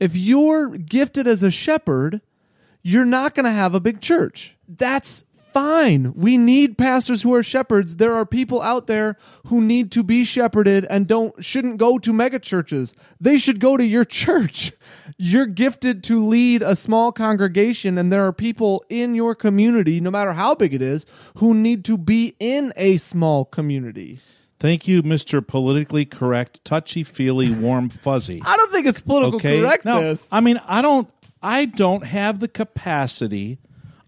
If 0.00 0.16
you're 0.16 0.76
gifted 0.76 1.26
as 1.26 1.42
a 1.42 1.50
shepherd, 1.50 2.20
you're 2.82 3.04
not 3.04 3.34
going 3.34 3.44
to 3.44 3.50
have 3.50 3.74
a 3.74 3.80
big 3.80 4.00
church. 4.00 4.56
That's 4.68 5.24
fine. 5.54 6.12
We 6.14 6.36
need 6.36 6.76
pastors 6.76 7.22
who 7.22 7.32
are 7.32 7.42
shepherds. 7.42 7.96
There 7.96 8.14
are 8.14 8.26
people 8.26 8.60
out 8.60 8.88
there 8.88 9.16
who 9.46 9.60
need 9.60 9.92
to 9.92 10.02
be 10.02 10.24
shepherded 10.24 10.84
and 10.90 11.06
don't 11.06 11.42
shouldn't 11.42 11.78
go 11.78 11.96
to 11.98 12.12
mega 12.12 12.40
churches. 12.40 12.92
They 13.20 13.38
should 13.38 13.60
go 13.60 13.76
to 13.76 13.84
your 13.84 14.04
church. 14.22 14.72
You're 15.16 15.46
gifted 15.46 16.02
to 16.04 16.26
lead 16.26 16.62
a 16.62 16.74
small 16.74 17.12
congregation 17.12 17.96
and 17.96 18.12
there 18.12 18.26
are 18.26 18.32
people 18.32 18.84
in 18.88 19.14
your 19.14 19.36
community, 19.36 20.00
no 20.00 20.10
matter 20.10 20.32
how 20.32 20.56
big 20.56 20.74
it 20.74 20.82
is, 20.82 21.06
who 21.36 21.54
need 21.54 21.84
to 21.84 21.96
be 21.96 22.34
in 22.40 22.72
a 22.76 22.96
small 22.96 23.44
community. 23.44 24.18
Thank 24.64 24.88
you, 24.88 25.02
Mr. 25.02 25.46
Politically 25.46 26.06
Correct, 26.06 26.64
Touchy 26.64 27.04
Feely, 27.04 27.52
Warm 27.52 27.90
Fuzzy. 27.90 28.40
I 28.46 28.56
don't 28.56 28.72
think 28.72 28.86
it's 28.86 28.98
political 28.98 29.36
okay 29.36 29.60
correctness. 29.60 30.32
No, 30.32 30.38
I 30.38 30.40
mean, 30.40 30.58
I 30.66 30.80
don't. 30.80 31.06
I 31.42 31.66
don't 31.66 32.02
have 32.06 32.40
the 32.40 32.48
capacity 32.48 33.58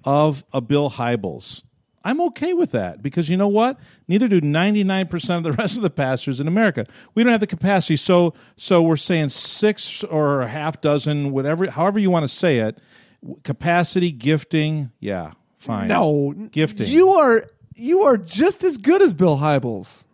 of 0.02 0.46
a 0.54 0.62
Bill 0.62 0.88
Hybels. 0.88 1.62
I'm 2.02 2.22
okay 2.22 2.54
with 2.54 2.72
that 2.72 3.02
because 3.02 3.28
you 3.28 3.36
know 3.36 3.48
what? 3.48 3.78
Neither 4.08 4.28
do 4.28 4.40
99% 4.40 5.36
of 5.36 5.42
the 5.44 5.52
rest 5.58 5.76
of 5.76 5.82
the 5.82 5.90
pastors 5.90 6.40
in 6.40 6.48
America. 6.48 6.86
We 7.14 7.22
don't 7.22 7.32
have 7.32 7.40
the 7.40 7.46
capacity. 7.46 7.98
So 7.98 8.32
so 8.56 8.80
we're 8.80 8.96
saying 8.96 9.28
six 9.28 10.04
or 10.04 10.40
a 10.40 10.48
half 10.48 10.80
dozen 10.80 11.32
whatever 11.32 11.70
however 11.70 11.98
you 11.98 12.10
want 12.10 12.24
to 12.24 12.34
say 12.34 12.60
it, 12.60 12.78
capacity 13.42 14.10
gifting, 14.10 14.90
yeah, 15.00 15.32
fine. 15.58 15.88
No, 15.88 16.32
Gifting. 16.50 16.88
You 16.88 17.10
are 17.10 17.44
you 17.74 18.04
are 18.04 18.16
just 18.16 18.64
as 18.64 18.78
good 18.78 19.02
as 19.02 19.12
Bill 19.12 19.36
Hybels. 19.36 20.05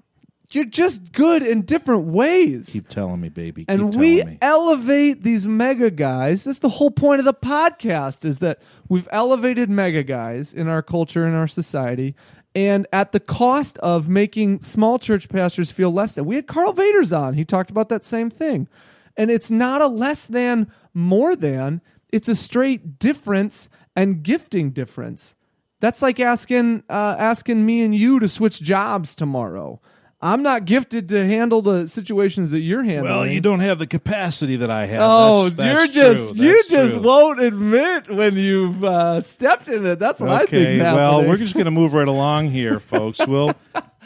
You're 0.54 0.64
just 0.64 1.12
good 1.12 1.42
in 1.42 1.62
different 1.62 2.04
ways. 2.04 2.68
Keep 2.70 2.88
telling 2.88 3.20
me, 3.20 3.28
baby. 3.28 3.62
Keep 3.62 3.70
and 3.70 3.94
we 3.94 4.22
me. 4.22 4.38
elevate 4.42 5.22
these 5.22 5.46
mega 5.46 5.90
guys. 5.90 6.44
That's 6.44 6.58
the 6.58 6.68
whole 6.68 6.90
point 6.90 7.20
of 7.20 7.24
the 7.24 7.34
podcast 7.34 8.24
is 8.24 8.40
that 8.40 8.60
we've 8.88 9.08
elevated 9.10 9.70
mega 9.70 10.02
guys 10.02 10.52
in 10.52 10.68
our 10.68 10.82
culture 10.82 11.26
in 11.26 11.34
our 11.34 11.48
society 11.48 12.14
and 12.54 12.86
at 12.92 13.12
the 13.12 13.20
cost 13.20 13.78
of 13.78 14.08
making 14.08 14.62
small 14.62 14.98
church 14.98 15.28
pastors 15.28 15.70
feel 15.70 15.90
less 15.90 16.14
than. 16.14 16.26
We 16.26 16.36
had 16.36 16.46
Karl 16.46 16.74
Vaters 16.74 17.16
on. 17.16 17.34
He 17.34 17.44
talked 17.44 17.70
about 17.70 17.88
that 17.88 18.04
same 18.04 18.30
thing. 18.30 18.68
And 19.16 19.30
it's 19.30 19.50
not 19.50 19.80
a 19.80 19.86
less 19.86 20.26
than, 20.26 20.70
more 20.94 21.34
than, 21.36 21.80
it's 22.10 22.28
a 22.28 22.36
straight 22.36 22.98
difference 22.98 23.68
and 23.96 24.22
gifting 24.22 24.70
difference. 24.70 25.34
That's 25.80 26.00
like 26.02 26.20
asking 26.20 26.84
uh, 26.88 27.16
asking 27.18 27.66
me 27.66 27.82
and 27.82 27.94
you 27.94 28.20
to 28.20 28.28
switch 28.28 28.60
jobs 28.62 29.16
tomorrow. 29.16 29.80
I'm 30.24 30.42
not 30.42 30.66
gifted 30.66 31.08
to 31.08 31.26
handle 31.26 31.62
the 31.62 31.88
situations 31.88 32.52
that 32.52 32.60
you're 32.60 32.84
handling. 32.84 33.12
Well, 33.12 33.26
you 33.26 33.40
don't 33.40 33.58
have 33.58 33.80
the 33.80 33.88
capacity 33.88 34.54
that 34.56 34.70
I 34.70 34.86
have. 34.86 35.00
Oh, 35.02 35.48
That's- 35.48 35.56
that's 35.56 35.96
you're 35.96 36.04
just 36.04 36.34
true. 36.36 36.44
you 36.46 36.56
That's 36.58 36.68
just 36.68 36.92
true. 36.94 37.02
won't 37.02 37.40
admit 37.40 38.08
when 38.08 38.36
you've 38.36 38.84
uh, 38.84 39.20
stepped 39.20 39.68
in 39.68 39.84
it. 39.84 39.98
That's 39.98 40.20
what 40.20 40.30
I 40.30 40.46
think. 40.46 40.80
Okay, 40.80 40.80
well, 40.80 41.26
we're 41.26 41.36
just 41.36 41.54
going 41.54 41.64
to 41.64 41.70
move 41.72 41.92
right 41.92 42.06
along 42.06 42.50
here, 42.50 42.78
folks. 42.94 43.18
We'll 43.26 43.52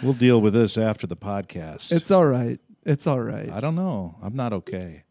we'll 0.03 0.15
deal 0.15 0.41
with 0.41 0.55
this 0.55 0.79
after 0.79 1.07
the 1.07 1.17
podcast. 1.17 1.93
It's 1.93 2.11
all 2.11 2.25
right. 2.27 2.59
It's 2.85 3.07
all 3.07 3.21
right. 3.21 3.51
I 3.51 3.61
don't 3.61 3.75
know. 3.75 4.17
I'm 4.23 4.35
not 4.37 4.53
okay. 4.53 5.03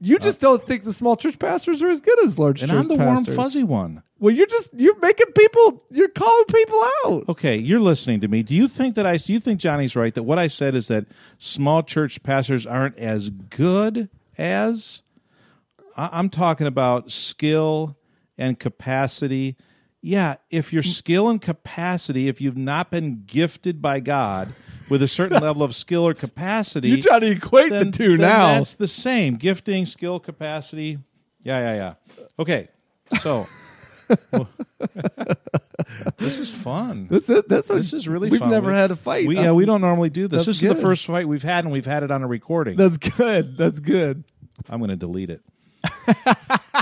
You 0.00 0.18
just 0.18 0.42
uh, 0.42 0.48
don't 0.48 0.64
think 0.64 0.84
the 0.84 0.92
small 0.92 1.14
church 1.16 1.38
pastors 1.38 1.82
are 1.82 1.88
as 1.90 2.00
good 2.00 2.24
as 2.24 2.38
large 2.38 2.62
And 2.62 2.70
church 2.70 2.78
I'm 2.78 2.88
the 2.88 2.96
pastors. 2.96 3.36
warm 3.36 3.44
fuzzy 3.46 3.62
one. 3.64 4.02
Well, 4.18 4.34
you're 4.34 4.46
just 4.46 4.70
you're 4.74 4.98
making 5.00 5.32
people. 5.32 5.82
You're 5.90 6.08
calling 6.08 6.44
people 6.46 6.82
out. 7.04 7.28
Okay, 7.28 7.56
you're 7.56 7.80
listening 7.80 8.20
to 8.20 8.28
me. 8.28 8.42
Do 8.42 8.54
you 8.54 8.66
think 8.68 8.94
that 8.94 9.06
I? 9.06 9.16
Do 9.18 9.32
you 9.32 9.40
think 9.40 9.60
Johnny's 9.60 9.94
right 9.96 10.14
that 10.14 10.22
what 10.22 10.38
I 10.38 10.46
said 10.46 10.74
is 10.74 10.88
that 10.88 11.06
small 11.38 11.82
church 11.82 12.22
pastors 12.22 12.66
aren't 12.66 12.96
as 12.98 13.30
good 13.30 14.08
as? 14.38 15.02
I- 15.96 16.10
I'm 16.12 16.28
talking 16.30 16.66
about 16.66 17.10
skill 17.10 17.96
and 18.38 18.58
capacity. 18.58 19.56
Yeah, 20.02 20.36
if 20.50 20.72
your 20.72 20.82
skill 20.82 21.28
and 21.28 21.40
capacity, 21.42 22.28
if 22.28 22.40
you've 22.40 22.56
not 22.56 22.90
been 22.90 23.24
gifted 23.26 23.82
by 23.82 24.00
God 24.00 24.52
with 24.88 25.02
a 25.02 25.08
certain 25.08 25.42
level 25.42 25.62
of 25.62 25.74
skill 25.76 26.06
or 26.06 26.14
capacity, 26.14 26.88
You're 26.88 26.98
trying 27.02 27.20
to 27.20 27.30
equate 27.32 27.68
then, 27.70 27.90
the 27.90 27.96
two 27.96 28.16
now. 28.16 28.54
That's 28.54 28.74
the 28.74 28.88
same. 28.88 29.36
Gifting, 29.36 29.84
skill, 29.84 30.18
capacity. 30.18 30.98
Yeah, 31.42 31.58
yeah, 31.58 31.74
yeah. 31.74 32.24
Okay, 32.38 32.68
so 33.20 33.46
this 36.18 36.38
is 36.38 36.50
fun. 36.50 37.06
That's 37.10 37.28
it. 37.28 37.48
That's 37.48 37.68
a, 37.70 37.74
This 37.74 37.92
is 37.92 38.08
really 38.08 38.28
fun. 38.28 38.32
We've 38.32 38.40
fun. 38.40 38.50
never 38.50 38.68
We- 38.70 38.78
had 38.78 38.90
a 38.90 38.96
fight. 38.96 39.26
We, 39.26 39.36
Uh, 39.36 39.42
yeah, 39.42 39.52
we 39.52 39.66
don't 39.66 39.80
normally 39.82 40.10
do 40.10 40.22
this. 40.28 40.46
that's 40.46 40.58
This 40.58 40.62
is 40.62 40.76
the 40.76 40.80
first 40.80 41.06
fight 41.06 41.28
we've 41.28 41.42
had, 41.42 41.64
and 41.64 41.72
we've 41.72 41.84
had 41.86 42.02
it 42.02 42.10
on 42.10 42.22
a 42.22 42.26
recording. 42.26 42.76
That's 42.76 42.96
good. 42.96 43.56
That's 43.58 43.78
good. 43.80 44.24
I'm 44.68 44.78
going 44.80 44.90
to 44.90 44.96
delete 44.96 45.30
it. 45.30 45.42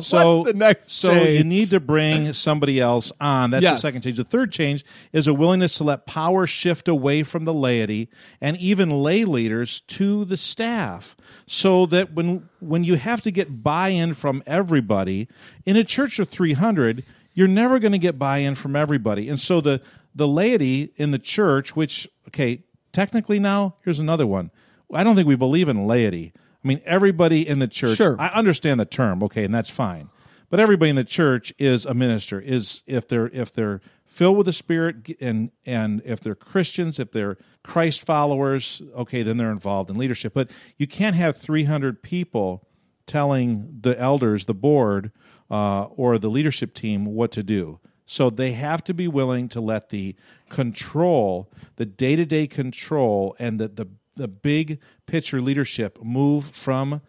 So 0.00 0.44
the 0.44 0.52
next? 0.54 0.92
So 0.92 1.12
change? 1.12 1.38
you 1.38 1.44
need 1.44 1.70
to 1.70 1.80
bring 1.80 2.32
somebody 2.32 2.80
else 2.80 3.12
on. 3.20 3.50
That's 3.50 3.62
Yes. 3.62 3.78
the 3.82 3.88
second 3.88 4.02
change. 4.02 4.16
The 4.16 4.24
third 4.24 4.52
change 4.52 4.84
is 5.12 5.26
a 5.26 5.34
willingness 5.34 5.76
to 5.78 5.84
let 5.84 6.06
power 6.06 6.46
shift 6.46 6.88
away 6.88 7.22
from 7.22 7.44
the 7.44 7.54
laity 7.54 8.08
and 8.40 8.56
even 8.56 8.90
lay 8.90 9.24
leaders 9.24 9.82
to 9.88 10.24
the 10.24 10.36
staff, 10.36 11.16
so 11.46 11.86
that 11.86 12.14
when 12.14 12.48
when 12.60 12.84
you 12.84 12.96
have 12.96 13.20
to 13.22 13.30
get 13.30 13.62
buy-in 13.62 14.14
from 14.14 14.42
everybody 14.46 15.28
in 15.66 15.76
a 15.76 15.84
church 15.84 16.18
of 16.18 16.28
300, 16.28 17.04
you're 17.34 17.48
never 17.48 17.78
going 17.78 17.92
to 17.92 17.98
get 17.98 18.18
buy-in 18.18 18.54
from 18.54 18.76
everybody, 18.76 19.28
and 19.28 19.38
so 19.40 19.60
the 19.60 19.80
the 20.14 20.28
laity 20.28 20.92
in 20.96 21.10
the 21.10 21.18
church, 21.18 21.74
which 21.74 22.06
okay, 22.28 22.62
technically 22.92 23.38
now 23.38 23.74
here's 23.84 23.98
another 24.00 24.26
one. 24.26 24.50
I 24.94 25.04
don't 25.04 25.16
think 25.16 25.26
we 25.26 25.36
believe 25.36 25.68
in 25.70 25.86
laity. 25.86 26.32
I 26.64 26.68
mean, 26.68 26.80
everybody 26.84 27.46
in 27.46 27.58
the 27.58 27.68
church. 27.68 27.98
Sure. 27.98 28.16
I 28.18 28.28
understand 28.28 28.78
the 28.78 28.84
term, 28.84 29.22
okay, 29.24 29.44
and 29.44 29.54
that's 29.54 29.70
fine. 29.70 30.10
But 30.48 30.60
everybody 30.60 30.90
in 30.90 30.96
the 30.96 31.04
church 31.04 31.52
is 31.58 31.86
a 31.86 31.94
minister. 31.94 32.38
Is 32.40 32.82
if 32.86 33.08
they're 33.08 33.28
if 33.28 33.52
they're 33.52 33.80
filled 34.04 34.36
with 34.36 34.46
the 34.46 34.52
Spirit 34.52 35.16
and 35.20 35.50
and 35.64 36.02
if 36.04 36.20
they're 36.20 36.34
Christians, 36.34 36.98
if 36.98 37.10
they're 37.10 37.38
Christ 37.64 38.04
followers, 38.04 38.82
okay, 38.94 39.22
then 39.22 39.38
they're 39.38 39.50
involved 39.50 39.88
in 39.90 39.96
leadership. 39.96 40.34
But 40.34 40.50
you 40.76 40.86
can't 40.86 41.16
have 41.16 41.36
three 41.36 41.64
hundred 41.64 42.02
people 42.02 42.68
telling 43.06 43.78
the 43.80 43.98
elders, 43.98 44.44
the 44.44 44.54
board, 44.54 45.10
uh, 45.50 45.84
or 45.84 46.18
the 46.18 46.30
leadership 46.30 46.74
team 46.74 47.06
what 47.06 47.32
to 47.32 47.42
do. 47.42 47.80
So 48.04 48.28
they 48.28 48.52
have 48.52 48.84
to 48.84 48.94
be 48.94 49.08
willing 49.08 49.48
to 49.50 49.60
let 49.60 49.88
the 49.88 50.14
control, 50.50 51.50
the 51.76 51.86
day 51.86 52.14
to 52.14 52.26
day 52.26 52.46
control, 52.46 53.34
and 53.38 53.58
the, 53.58 53.68
the 53.68 53.88
the 54.16 54.28
big 54.28 54.78
picture 55.06 55.40
leadership 55.40 55.98
move 56.02 56.46
from 56.46 57.00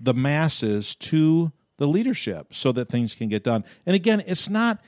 the 0.00 0.14
masses 0.14 0.94
to 0.96 1.52
the 1.76 1.86
leadership 1.88 2.48
so 2.54 2.72
that 2.72 2.88
things 2.88 3.14
can 3.14 3.28
get 3.28 3.42
done. 3.42 3.64
And 3.86 3.96
again, 3.96 4.22
it's 4.26 4.48
not 4.48 4.80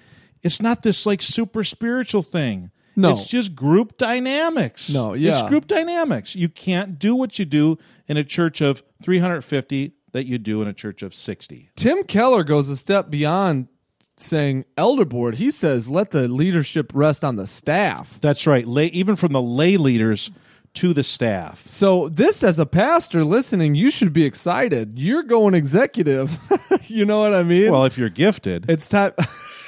it's 0.43 0.61
not 0.61 0.83
this 0.83 1.07
like 1.07 1.23
super 1.23 1.65
spiritual 1.65 2.23
thing. 2.23 2.71
No. 2.95 3.11
It's 3.11 3.27
just 3.27 3.55
group 3.55 3.99
dynamics. 3.99 4.89
No, 4.93 5.13
It's 5.13 5.23
yeah. 5.23 5.49
group 5.49 5.67
dynamics. 5.67 6.35
You 6.35 6.49
can't 6.49 6.99
do 6.99 7.15
what 7.15 7.39
you 7.39 7.45
do 7.45 7.77
in 8.09 8.17
a 8.17 8.25
church 8.25 8.61
of 8.63 8.83
350 9.03 9.93
that 10.13 10.25
you 10.27 10.39
do 10.39 10.63
in 10.63 10.69
a 10.69 10.73
church 10.73 11.03
of 11.03 11.15
60. 11.15 11.71
Tim 11.77 12.05
Keller 12.05 12.43
goes 12.43 12.69
a 12.71 12.77
step 12.77 13.11
beyond 13.11 13.69
saying 14.17 14.65
elder 14.79 15.05
board. 15.05 15.35
He 15.37 15.51
says 15.51 15.89
let 15.89 16.11
the 16.11 16.27
leadership 16.29 16.91
rest 16.95 17.23
on 17.25 17.37
the 17.37 17.47
staff. 17.47 18.19
That's 18.21 18.47
right. 18.47 18.67
Lay, 18.67 18.87
even 18.87 19.17
from 19.17 19.33
the 19.33 19.43
lay 19.43 19.77
leaders 19.77 20.31
to 20.77 20.93
the 20.95 21.03
staff. 21.03 21.63
So 21.67 22.09
this, 22.09 22.43
as 22.45 22.59
a 22.59 22.67
pastor 22.67 23.25
listening, 23.25 23.75
you 23.75 23.91
should 23.91 24.13
be 24.13 24.25
excited. 24.25 24.99
You're 24.99 25.23
going 25.23 25.55
executive. 25.55 26.39
you 26.85 27.05
know 27.05 27.19
what 27.19 27.35
I 27.35 27.43
mean? 27.43 27.71
Well, 27.73 27.85
if 27.85 27.99
you're 27.99 28.09
gifted, 28.09 28.69
It's 28.69 28.89
time. 28.89 29.13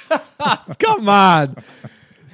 Come 0.78 1.08
on. 1.08 1.56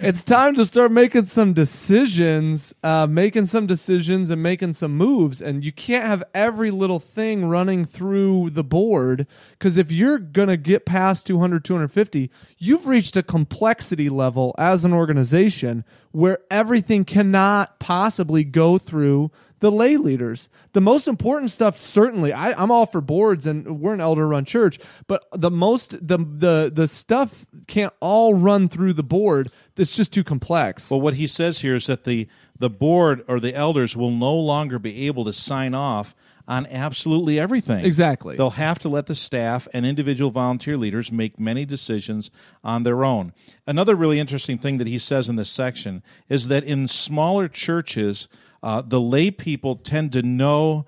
It's 0.01 0.25
time 0.25 0.55
to 0.57 0.67
start 0.67 0.93
making 0.93 1.27
some 1.27 1.53
decisions, 1.53 2.75
uh, 2.83 3.07
making 3.07 3.47
some 3.47 3.67
decisions 3.67 4.31
and 4.31 4.43
making 4.43 4.73
some 4.73 4.97
moves. 4.97 5.41
And 5.41 5.65
you 5.65 5.73
can't 5.73 6.07
have 6.07 6.25
every 6.35 6.71
little 6.71 6.99
thing 6.99 7.47
running 7.47 7.85
through 7.85 8.51
the 8.51 8.65
board 8.65 9.27
because 9.53 9.77
if 9.77 9.93
you're 9.93 10.19
going 10.19 10.49
to 10.49 10.57
get 10.57 10.85
past 10.85 11.27
200, 11.27 11.65
250, 11.65 12.31
you've 12.59 12.87
reached 12.87 13.17
a 13.17 13.23
complexity 13.23 14.09
level 14.09 14.55
as 14.59 14.85
an 14.85 14.93
organization 14.93 15.85
where 16.13 16.39
everything 16.51 17.05
cannot 17.05 17.79
possibly 17.79 18.45
go 18.45 18.79
through 18.79 19.31
the 19.65 19.73
lay 19.73 19.97
leaders. 19.97 20.51
The 20.75 20.83
most 20.83 21.09
important 21.09 21.51
stuff, 21.51 21.79
certainly, 21.79 22.35
I, 22.35 22.53
I'm 22.53 22.71
all 22.71 22.85
for 22.85 23.01
boards, 23.01 23.47
and 23.47 23.81
we're 23.81 23.95
an 23.95 24.01
elder-run 24.01 24.45
church. 24.45 24.79
But 25.07 25.25
the 25.33 25.51
most, 25.51 25.93
the 26.07 26.19
the 26.19 26.71
the 26.73 26.87
stuff 26.87 27.47
can't 27.67 27.95
all 28.01 28.35
run 28.35 28.69
through 28.69 28.93
the 28.93 29.03
board. 29.03 29.51
It's 29.79 29.97
just 29.97 30.13
too 30.13 30.23
complex. 30.23 30.91
Well, 30.91 31.01
what 31.01 31.15
he 31.15 31.27
says 31.27 31.61
here 31.61 31.75
is 31.77 31.87
that 31.87 32.05
the 32.05 32.29
the 32.59 32.69
board 32.69 33.25
or 33.27 33.41
the 33.41 33.55
elders 33.55 33.97
will 33.97 34.11
no 34.11 34.35
longer 34.35 34.79
be 34.79 35.07
able 35.07 35.25
to 35.25 35.33
sign 35.33 35.73
off 35.73 36.15
on 36.47 36.67
absolutely 36.67 37.41
everything. 37.41 37.87
Exactly. 37.87 38.37
They'll 38.37 38.51
have 38.51 38.79
to 38.81 38.91
let 38.91 39.07
the 39.07 39.15
staff 39.15 39.67
and 39.73 39.87
individual 39.87 40.31
volunteer 40.31 40.77
leaders 40.77 41.11
make 41.11 41.41
many 41.41 41.65
decisions 41.65 42.31
on 42.63 42.83
their 42.83 43.03
own. 43.03 43.33
Another 43.67 43.95
really 43.95 44.21
interesting 44.21 44.59
thing 44.59 44.77
that 44.77 44.87
he 44.87 44.99
says 44.99 45.31
in 45.31 45.37
this 45.37 45.49
section 45.49 46.03
is 46.29 46.49
that 46.49 46.65
in 46.65 46.87
smaller 46.87 47.49
churches, 47.49 48.29
uh, 48.65 48.81
the 48.81 49.01
lay 49.01 49.31
people 49.31 49.77
tend 49.77 50.11
to 50.11 50.23
know 50.23 50.87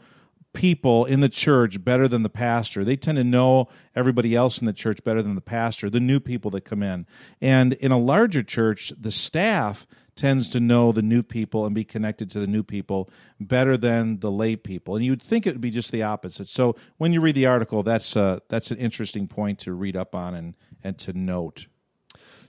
people 0.54 1.04
in 1.04 1.20
the 1.20 1.28
church 1.28 1.84
better 1.84 2.08
than 2.08 2.22
the 2.22 2.30
pastor. 2.30 2.86
They 2.86 2.96
tend 2.96 3.16
to 3.16 3.24
know 3.24 3.68
everybody 3.94 4.34
else 4.34 4.58
in 4.58 4.64
the 4.64 4.72
church 4.72 5.04
better 5.04 5.20
than 5.20 5.34
the 5.34 5.42
pastor, 5.42 5.90
the 5.90 6.00
new 6.00 6.18
people 6.18 6.50
that 6.52 6.62
come 6.62 6.82
in. 6.82 7.06
And 7.42 7.74
in 7.74 7.92
a 7.92 7.98
larger 7.98 8.42
church, 8.42 8.94
the 8.98 9.12
staff 9.12 9.86
tends 10.14 10.48
to 10.48 10.58
know 10.58 10.90
the 10.90 11.02
new 11.02 11.22
people 11.22 11.66
and 11.66 11.74
be 11.74 11.84
connected 11.84 12.30
to 12.30 12.40
the 12.40 12.46
new 12.46 12.62
people 12.62 13.10
better 13.38 13.76
than 13.76 14.20
the 14.20 14.32
lay 14.32 14.56
people. 14.56 14.96
And 14.96 15.04
you'd 15.04 15.20
think 15.20 15.46
it 15.46 15.52
would 15.52 15.60
be 15.60 15.70
just 15.70 15.92
the 15.92 16.02
opposite. 16.02 16.48
So 16.48 16.76
when 16.96 17.12
you 17.12 17.20
read 17.20 17.34
the 17.34 17.44
article, 17.44 17.82
that's 17.82 18.16
uh, 18.16 18.38
that's 18.48 18.70
an 18.70 18.78
interesting 18.78 19.28
point 19.28 19.58
to 19.60 19.74
read 19.74 19.98
up 19.98 20.14
on 20.14 20.34
and 20.34 20.54
and 20.82 20.96
to 21.00 21.12
note. 21.12 21.66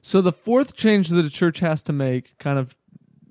So 0.01 0.21
the 0.21 0.31
fourth 0.31 0.73
change 0.73 1.09
that 1.09 1.25
a 1.25 1.29
church 1.29 1.59
has 1.59 1.83
to 1.83 1.91
make, 1.91 2.37
kind 2.37 2.57
of 2.57 2.77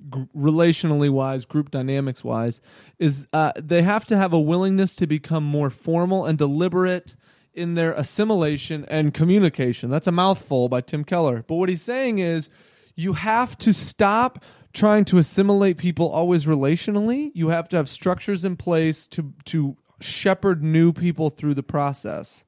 relationally 0.09 1.11
wise, 1.11 1.45
group 1.45 1.71
dynamics 1.71 2.23
wise, 2.23 2.61
is 2.99 3.27
uh, 3.33 3.53
they 3.57 3.83
have 3.83 4.05
to 4.07 4.16
have 4.16 4.33
a 4.33 4.40
willingness 4.40 4.97
to 4.97 5.07
become 5.07 5.45
more 5.45 5.71
formal 5.71 6.25
and 6.25 6.38
deliberate 6.38 7.16
in 7.55 7.75
their 7.75 7.92
assimilation 7.92 8.85
and 8.88 9.14
communication. 9.14 9.90
That's 9.90 10.07
a 10.07 10.12
mouthful 10.12 10.69
by 10.69 10.83
Tim 10.83 11.05
Keller. 11.05 11.45
But 11.47 11.57
what 11.57 11.69
he's 11.69 11.83
saying 11.83 12.19
is 12.19 12.51
you 12.95 13.14
have 13.14 13.57
to 13.59 13.73
stop 13.73 14.42
trying 14.73 15.07
to 15.07 15.19
assimilate 15.19 15.79
people 15.79 16.09
always 16.09 16.45
relationally. 16.45 17.31
You 17.35 17.49
have 17.49 17.69
to 17.71 17.77
have 17.77 17.88
structures 17.88 18.45
in 18.45 18.57
place 18.57 19.07
to 19.09 19.33
to 19.47 19.77
shepherd 20.01 20.62
new 20.62 20.92
people 20.92 21.31
through 21.31 21.55
the 21.55 21.62
process 21.62 22.45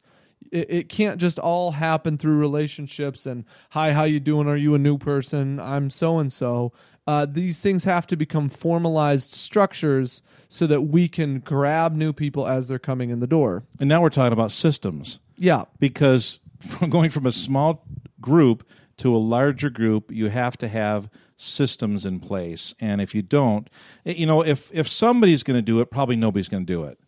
it, 0.53 0.71
it 0.71 0.89
can't 0.89 1.21
just 1.21 1.39
all 1.39 1.73
happen 1.73 2.19
through 2.19 2.37
relationships 2.37 3.27
and 3.27 3.45
hi 3.71 3.93
how 3.93 4.05
you 4.05 4.21
doing 4.21 4.49
are 4.49 4.57
you 4.57 4.75
a 4.75 4.79
new 4.79 4.99
person 4.99 5.59
i'm 5.61 5.91
so 5.91 6.19
and 6.19 6.33
so 6.33 6.73
uh, 7.09 7.27
these 7.27 7.59
things 7.61 7.85
have 7.85 8.07
to 8.07 8.17
become 8.17 8.49
formalized 8.51 9.33
structures 9.33 10.23
so 10.51 10.67
that 10.67 10.83
we 10.83 11.09
can 11.09 11.41
grab 11.41 11.95
new 11.95 12.13
people 12.13 12.47
as 12.47 12.69
they're 12.69 12.79
coming 12.79 13.11
in 13.11 13.21
the 13.21 13.27
door 13.27 13.65
And 13.81 13.89
now 13.89 14.01
we're 14.03 14.11
talking 14.11 14.33
about 14.33 14.51
systems. 14.53 15.19
yeah 15.37 15.65
because 15.81 16.41
from 16.61 16.91
going 16.91 17.11
from 17.11 17.27
a 17.27 17.33
small 17.33 17.85
group 18.21 18.67
to 18.99 19.15
a 19.15 19.19
larger 19.37 19.71
group, 19.71 20.11
you 20.11 20.29
have 20.29 20.57
to 20.59 20.67
have 20.69 21.09
systems 21.37 22.05
in 22.05 22.19
place. 22.19 22.75
And 22.81 23.01
if 23.01 23.15
you 23.15 23.23
don't, 23.23 23.71
eh, 24.05 24.15
you 24.17 24.27
know, 24.27 24.43
if 24.45 24.71
if 24.73 24.89
somebody's 24.89 25.43
going 25.45 25.57
to 25.57 25.63
do 25.63 25.81
it, 25.81 25.91
probably 25.91 26.17
nobody's 26.17 26.49
going 26.49 26.67
to 26.67 26.73
do 26.73 26.83
it. 26.85 26.99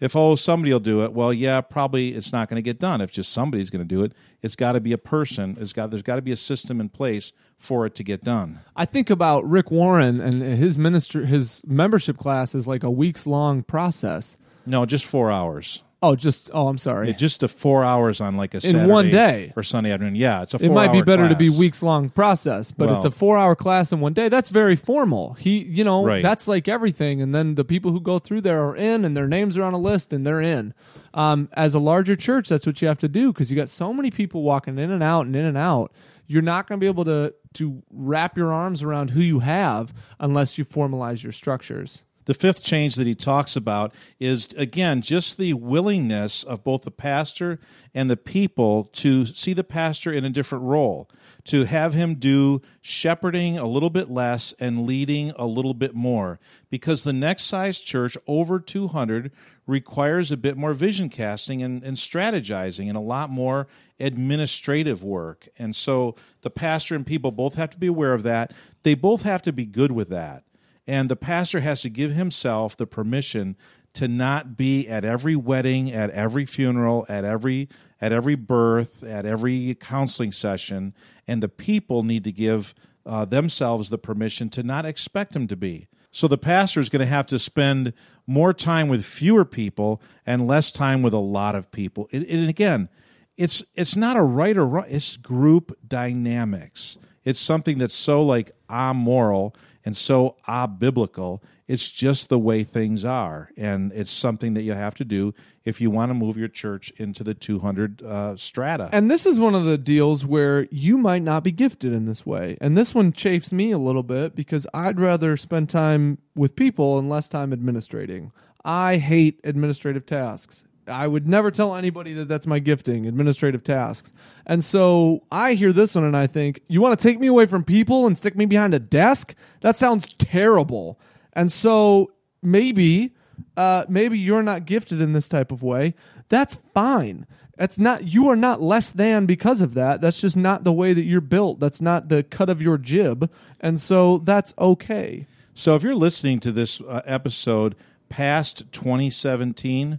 If 0.00 0.14
oh 0.14 0.36
somebody 0.36 0.72
will 0.72 0.80
do 0.80 1.02
it, 1.02 1.12
well 1.12 1.32
yeah, 1.32 1.60
probably 1.60 2.14
it's 2.14 2.32
not 2.32 2.48
going 2.48 2.56
to 2.56 2.62
get 2.62 2.78
done. 2.78 3.00
If 3.00 3.10
just 3.10 3.32
somebody's 3.32 3.70
going 3.70 3.86
to 3.86 3.94
do 3.94 4.04
it, 4.04 4.12
it's 4.42 4.56
got 4.56 4.72
to 4.72 4.80
be 4.80 4.92
a 4.92 4.98
person. 4.98 5.56
It's 5.60 5.72
got 5.72 5.90
there's 5.90 6.02
got 6.02 6.16
to 6.16 6.22
be 6.22 6.32
a 6.32 6.36
system 6.36 6.80
in 6.80 6.88
place 6.88 7.32
for 7.58 7.86
it 7.86 7.94
to 7.96 8.04
get 8.04 8.22
done. 8.22 8.60
I 8.76 8.84
think 8.84 9.10
about 9.10 9.48
Rick 9.48 9.70
Warren 9.70 10.20
and 10.20 10.42
his 10.42 10.78
minister 10.78 11.26
his 11.26 11.62
membership 11.66 12.16
class 12.16 12.54
is 12.54 12.66
like 12.66 12.82
a 12.82 12.90
weeks 12.90 13.26
long 13.26 13.62
process. 13.62 14.36
No, 14.64 14.86
just 14.86 15.04
four 15.04 15.30
hours. 15.32 15.82
Oh, 16.00 16.14
just 16.14 16.48
oh, 16.54 16.68
I'm 16.68 16.78
sorry. 16.78 17.08
Yeah, 17.08 17.14
just 17.14 17.40
the 17.40 17.48
four 17.48 17.82
hours 17.82 18.20
on 18.20 18.36
like 18.36 18.54
a 18.54 18.60
Saturday 18.60 18.86
one 18.86 19.10
day. 19.10 19.52
or 19.56 19.64
Sunday 19.64 19.90
afternoon. 19.90 20.14
Yeah, 20.14 20.42
it's 20.42 20.54
a. 20.54 20.58
it 20.58 20.70
might 20.70 20.92
be 20.92 21.02
better 21.02 21.28
to 21.28 21.34
be 21.34 21.50
weeks 21.50 21.82
long 21.82 22.08
process, 22.08 22.70
but 22.70 22.88
it's 22.88 23.04
a 23.04 23.10
four 23.10 23.36
hour 23.36 23.56
class 23.56 23.90
in 23.90 23.98
one 24.00 24.12
day. 24.12 24.28
That's 24.28 24.48
very 24.50 24.76
formal. 24.76 25.32
He, 25.34 25.58
you 25.64 25.82
know, 25.82 26.04
Right. 26.04 26.22
that's 26.22 26.46
like 26.46 26.68
everything. 26.68 27.20
And 27.20 27.34
then 27.34 27.56
the 27.56 27.64
people 27.64 27.90
who 27.90 28.00
go 28.00 28.20
through 28.20 28.42
there 28.42 28.64
are 28.64 28.76
in, 28.76 29.04
and 29.04 29.16
their 29.16 29.26
names 29.26 29.58
are 29.58 29.64
on 29.64 29.74
a 29.74 29.78
list, 29.78 30.12
and 30.12 30.24
they're 30.24 30.40
in. 30.40 30.72
Um, 31.14 31.48
as 31.54 31.74
a 31.74 31.80
larger 31.80 32.14
church, 32.14 32.48
that's 32.48 32.64
what 32.66 32.80
you 32.80 32.86
have 32.86 32.98
to 32.98 33.08
do 33.08 33.32
because 33.32 33.50
you 33.50 33.56
got 33.56 33.68
so 33.68 33.92
many 33.92 34.12
people 34.12 34.42
walking 34.42 34.78
in 34.78 34.92
and 34.92 35.02
out 35.02 35.26
and 35.26 35.34
in 35.34 35.44
and 35.46 35.58
out. 35.58 35.92
You're 36.28 36.42
not 36.42 36.68
going 36.68 36.78
to 36.78 36.84
be 36.84 36.86
able 36.86 37.06
to 37.06 37.34
to 37.54 37.82
wrap 37.90 38.36
your 38.36 38.52
arms 38.52 38.84
around 38.84 39.10
who 39.10 39.20
you 39.20 39.40
have 39.40 39.92
unless 40.20 40.58
you 40.58 40.64
formalize 40.64 41.24
your 41.24 41.32
structures. 41.32 42.04
The 42.28 42.34
fifth 42.34 42.62
change 42.62 42.96
that 42.96 43.06
he 43.06 43.14
talks 43.14 43.56
about 43.56 43.94
is, 44.20 44.48
again, 44.54 45.00
just 45.00 45.38
the 45.38 45.54
willingness 45.54 46.44
of 46.44 46.62
both 46.62 46.82
the 46.82 46.90
pastor 46.90 47.58
and 47.94 48.10
the 48.10 48.18
people 48.18 48.84
to 48.84 49.24
see 49.24 49.54
the 49.54 49.64
pastor 49.64 50.12
in 50.12 50.26
a 50.26 50.30
different 50.30 50.64
role, 50.64 51.08
to 51.44 51.64
have 51.64 51.94
him 51.94 52.16
do 52.16 52.60
shepherding 52.82 53.56
a 53.56 53.66
little 53.66 53.88
bit 53.88 54.10
less 54.10 54.52
and 54.60 54.84
leading 54.84 55.30
a 55.36 55.46
little 55.46 55.72
bit 55.72 55.94
more. 55.94 56.38
Because 56.68 57.02
the 57.02 57.14
next 57.14 57.44
size 57.44 57.80
church, 57.80 58.14
over 58.26 58.60
200, 58.60 59.32
requires 59.66 60.30
a 60.30 60.36
bit 60.36 60.58
more 60.58 60.74
vision 60.74 61.08
casting 61.08 61.62
and, 61.62 61.82
and 61.82 61.96
strategizing 61.96 62.88
and 62.88 62.98
a 62.98 63.00
lot 63.00 63.30
more 63.30 63.68
administrative 63.98 65.02
work. 65.02 65.48
And 65.58 65.74
so 65.74 66.14
the 66.42 66.50
pastor 66.50 66.94
and 66.94 67.06
people 67.06 67.32
both 67.32 67.54
have 67.54 67.70
to 67.70 67.78
be 67.78 67.86
aware 67.86 68.12
of 68.12 68.22
that. 68.24 68.52
They 68.82 68.94
both 68.94 69.22
have 69.22 69.40
to 69.42 69.52
be 69.52 69.64
good 69.64 69.92
with 69.92 70.10
that. 70.10 70.44
And 70.88 71.10
the 71.10 71.16
pastor 71.16 71.60
has 71.60 71.82
to 71.82 71.90
give 71.90 72.12
himself 72.12 72.74
the 72.74 72.86
permission 72.86 73.56
to 73.92 74.08
not 74.08 74.56
be 74.56 74.88
at 74.88 75.04
every 75.04 75.36
wedding, 75.36 75.92
at 75.92 76.08
every 76.10 76.46
funeral, 76.46 77.04
at 77.08 77.24
every 77.24 77.68
at 78.00 78.12
every 78.12 78.36
birth, 78.36 79.02
at 79.02 79.26
every 79.26 79.74
counseling 79.74 80.32
session, 80.32 80.94
and 81.26 81.42
the 81.42 81.48
people 81.48 82.04
need 82.04 82.24
to 82.24 82.32
give 82.32 82.74
uh, 83.04 83.24
themselves 83.24 83.90
the 83.90 83.98
permission 83.98 84.48
to 84.48 84.62
not 84.62 84.86
expect 84.86 85.34
him 85.34 85.48
to 85.48 85.56
be. 85.56 85.88
So 86.10 86.28
the 86.28 86.38
pastor 86.38 86.80
is 86.80 86.88
going 86.88 87.00
to 87.00 87.06
have 87.06 87.26
to 87.26 87.38
spend 87.38 87.92
more 88.26 88.54
time 88.54 88.88
with 88.88 89.04
fewer 89.04 89.44
people 89.44 90.00
and 90.24 90.46
less 90.46 90.70
time 90.70 91.02
with 91.02 91.12
a 91.12 91.18
lot 91.18 91.54
of 91.54 91.70
people. 91.70 92.08
And 92.12 92.48
again, 92.48 92.88
it's 93.36 93.62
it's 93.74 93.96
not 93.96 94.16
a 94.16 94.22
right 94.22 94.56
or 94.56 94.66
wrong. 94.66 94.86
It's 94.88 95.16
group 95.16 95.76
dynamics. 95.86 96.96
It's 97.24 97.40
something 97.40 97.78
that's 97.78 97.94
so 97.94 98.22
like 98.22 98.52
amoral 98.70 99.54
and 99.88 99.96
so 99.96 100.36
ah 100.46 100.66
biblical. 100.66 101.42
It's 101.66 101.90
just 101.90 102.28
the 102.28 102.38
way 102.38 102.62
things 102.62 103.06
are, 103.06 103.50
and 103.56 103.90
it's 103.94 104.10
something 104.10 104.52
that 104.52 104.60
you 104.60 104.74
have 104.74 104.94
to 104.96 105.04
do 105.04 105.32
if 105.64 105.80
you 105.80 105.90
want 105.90 106.10
to 106.10 106.14
move 106.14 106.36
your 106.36 106.48
church 106.48 106.92
into 106.98 107.24
the 107.24 107.32
200 107.32 108.02
uh, 108.02 108.36
strata. 108.36 108.90
And 108.92 109.10
this 109.10 109.24
is 109.24 109.38
one 109.38 109.54
of 109.54 109.64
the 109.64 109.78
deals 109.78 110.26
where 110.26 110.68
you 110.70 110.98
might 110.98 111.22
not 111.22 111.42
be 111.42 111.52
gifted 111.52 111.94
in 111.94 112.04
this 112.04 112.26
way. 112.26 112.58
And 112.60 112.76
this 112.76 112.94
one 112.94 113.12
chafes 113.12 113.50
me 113.50 113.70
a 113.70 113.78
little 113.78 114.02
bit 114.02 114.36
because 114.36 114.66
I'd 114.74 115.00
rather 115.00 115.38
spend 115.38 115.70
time 115.70 116.18
with 116.34 116.54
people 116.54 116.98
and 116.98 117.08
less 117.08 117.26
time 117.26 117.54
administrating. 117.54 118.30
I 118.66 118.98
hate 118.98 119.40
administrative 119.42 120.04
tasks. 120.04 120.64
I 120.88 121.06
would 121.06 121.28
never 121.28 121.50
tell 121.50 121.74
anybody 121.74 122.12
that 122.14 122.28
that's 122.28 122.46
my 122.46 122.58
gifting, 122.58 123.06
administrative 123.06 123.62
tasks. 123.62 124.12
And 124.46 124.64
so 124.64 125.24
I 125.30 125.54
hear 125.54 125.72
this 125.72 125.94
one 125.94 126.04
and 126.04 126.16
I 126.16 126.26
think, 126.26 126.60
you 126.68 126.80
want 126.80 126.98
to 126.98 127.02
take 127.02 127.20
me 127.20 127.26
away 127.26 127.46
from 127.46 127.64
people 127.64 128.06
and 128.06 128.16
stick 128.16 128.36
me 128.36 128.46
behind 128.46 128.74
a 128.74 128.78
desk? 128.78 129.34
That 129.60 129.76
sounds 129.78 130.14
terrible. 130.18 130.98
And 131.32 131.52
so 131.52 132.12
maybe 132.42 133.14
uh, 133.56 133.84
maybe 133.88 134.18
you're 134.18 134.42
not 134.42 134.66
gifted 134.66 135.00
in 135.00 135.12
this 135.12 135.28
type 135.28 135.52
of 135.52 135.62
way. 135.62 135.94
That's 136.28 136.58
fine. 136.74 137.26
That's 137.56 137.78
not 137.78 138.04
you 138.04 138.28
are 138.28 138.36
not 138.36 138.62
less 138.62 138.90
than 138.90 139.26
because 139.26 139.60
of 139.60 139.74
that. 139.74 140.00
That's 140.00 140.20
just 140.20 140.36
not 140.36 140.62
the 140.62 140.72
way 140.72 140.92
that 140.92 141.04
you're 141.04 141.20
built. 141.20 141.58
That's 141.58 141.80
not 141.80 142.08
the 142.08 142.22
cut 142.22 142.48
of 142.48 142.62
your 142.62 142.78
jib, 142.78 143.30
and 143.60 143.80
so 143.80 144.18
that's 144.18 144.54
okay. 144.58 145.26
So 145.54 145.74
if 145.74 145.82
you're 145.82 145.96
listening 145.96 146.38
to 146.40 146.52
this 146.52 146.80
uh, 146.80 147.02
episode 147.04 147.74
past 148.08 148.62
2017, 148.70 149.98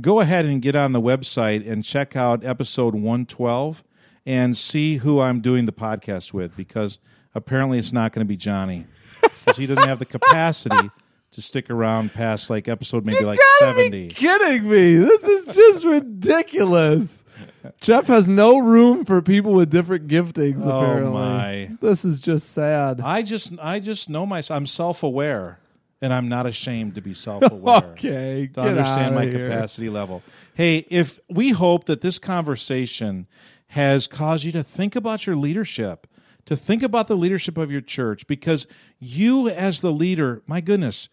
go 0.00 0.20
ahead 0.20 0.44
and 0.44 0.60
get 0.60 0.74
on 0.76 0.92
the 0.92 1.00
website 1.00 1.68
and 1.70 1.84
check 1.84 2.16
out 2.16 2.44
episode 2.44 2.94
112 2.94 3.84
and 4.26 4.56
see 4.56 4.96
who 4.96 5.20
I'm 5.20 5.40
doing 5.40 5.66
the 5.66 5.72
podcast 5.72 6.32
with 6.32 6.56
because 6.56 6.98
apparently 7.34 7.78
it's 7.78 7.92
not 7.92 8.12
going 8.12 8.24
to 8.24 8.28
be 8.28 8.36
Johnny 8.36 8.86
because 9.20 9.56
he 9.56 9.66
doesn't 9.66 9.88
have 9.88 9.98
the 9.98 10.06
capacity 10.06 10.90
to 11.32 11.42
stick 11.42 11.68
around 11.68 12.12
past 12.12 12.48
like 12.48 12.68
episode 12.68 13.04
maybe 13.04 13.24
like 13.24 13.40
70. 13.58 13.90
Be 13.90 14.08
kidding 14.14 14.68
me? 14.68 14.96
This 14.96 15.24
is 15.24 15.54
just 15.54 15.84
ridiculous. 15.84 17.24
Jeff 17.80 18.06
has 18.06 18.28
no 18.28 18.58
room 18.58 19.04
for 19.04 19.20
people 19.20 19.52
with 19.52 19.70
different 19.70 20.06
giftings. 20.06 20.64
Oh, 20.64 20.80
apparently, 20.80 21.12
my. 21.12 21.70
this 21.80 22.04
is 22.04 22.20
just 22.20 22.50
sad. 22.50 23.00
I 23.00 23.22
just 23.22 23.52
I 23.60 23.80
just 23.80 24.08
know 24.08 24.26
myself. 24.26 24.56
I'm 24.56 24.66
self-aware 24.66 25.58
and 26.04 26.12
I'm 26.12 26.28
not 26.28 26.46
ashamed 26.46 26.96
to 26.96 27.00
be 27.00 27.14
self-aware. 27.26 27.76
okay, 27.92 28.50
to 28.52 28.60
understand 28.60 29.14
my 29.14 29.24
here. 29.24 29.48
capacity 29.48 29.88
level. 29.88 30.22
Hey, 30.54 30.86
if 30.90 31.18
we 31.30 31.50
hope 31.50 31.86
that 31.86 32.02
this 32.02 32.18
conversation 32.18 33.26
has 33.68 34.06
caused 34.06 34.44
you 34.44 34.52
to 34.52 34.62
think 34.62 34.94
about 34.94 35.26
your 35.26 35.34
leadership, 35.34 36.06
to 36.44 36.56
think 36.56 36.82
about 36.82 37.08
the 37.08 37.16
leadership 37.16 37.56
of 37.56 37.72
your 37.72 37.80
church, 37.80 38.26
because 38.26 38.66
you 38.98 39.48
as 39.48 39.80
the 39.80 39.90
leader, 39.90 40.42
my 40.46 40.60
goodness, 40.60 41.08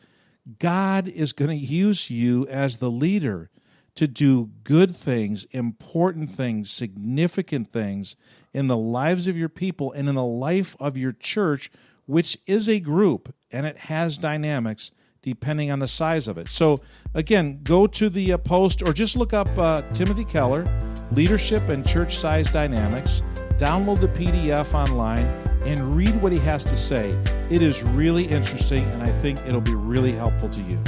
God 0.59 1.07
is 1.07 1.31
going 1.31 1.57
to 1.57 1.65
use 1.65 2.09
you 2.09 2.45
as 2.49 2.77
the 2.77 2.91
leader 2.91 3.49
to 3.95 4.07
do 4.07 4.49
good 4.65 4.93
things, 4.93 5.45
important 5.51 6.29
things, 6.31 6.69
significant 6.69 7.71
things 7.71 8.17
in 8.53 8.67
the 8.67 8.77
lives 8.77 9.29
of 9.29 9.37
your 9.37 9.49
people 9.49 9.93
and 9.93 10.09
in 10.09 10.15
the 10.15 10.23
life 10.23 10.75
of 10.81 10.97
your 10.97 11.13
church, 11.13 11.71
which 12.05 12.37
is 12.45 12.67
a 12.67 12.79
group 12.79 13.33
and 13.51 13.65
it 13.65 13.77
has 13.77 14.17
dynamics 14.17 14.91
depending 15.21 15.69
on 15.69 15.79
the 15.79 15.87
size 15.87 16.27
of 16.27 16.37
it. 16.37 16.47
So, 16.47 16.79
again, 17.13 17.59
go 17.63 17.85
to 17.85 18.09
the 18.09 18.33
uh, 18.33 18.37
post 18.37 18.81
or 18.81 18.91
just 18.91 19.15
look 19.15 19.33
up 19.33 19.55
uh, 19.57 19.83
Timothy 19.93 20.25
Keller, 20.25 20.65
Leadership 21.11 21.69
and 21.69 21.85
Church 21.85 22.17
Size 22.17 22.49
Dynamics. 22.49 23.21
Download 23.57 23.99
the 23.99 24.07
PDF 24.07 24.73
online 24.73 25.25
and 25.63 25.95
read 25.95 26.19
what 26.21 26.31
he 26.31 26.39
has 26.39 26.63
to 26.63 26.75
say. 26.75 27.11
It 27.51 27.61
is 27.61 27.83
really 27.83 28.25
interesting, 28.25 28.83
and 28.85 29.03
I 29.03 29.11
think 29.21 29.39
it'll 29.45 29.61
be 29.61 29.75
really 29.75 30.13
helpful 30.13 30.49
to 30.49 30.63
you. 30.63 30.79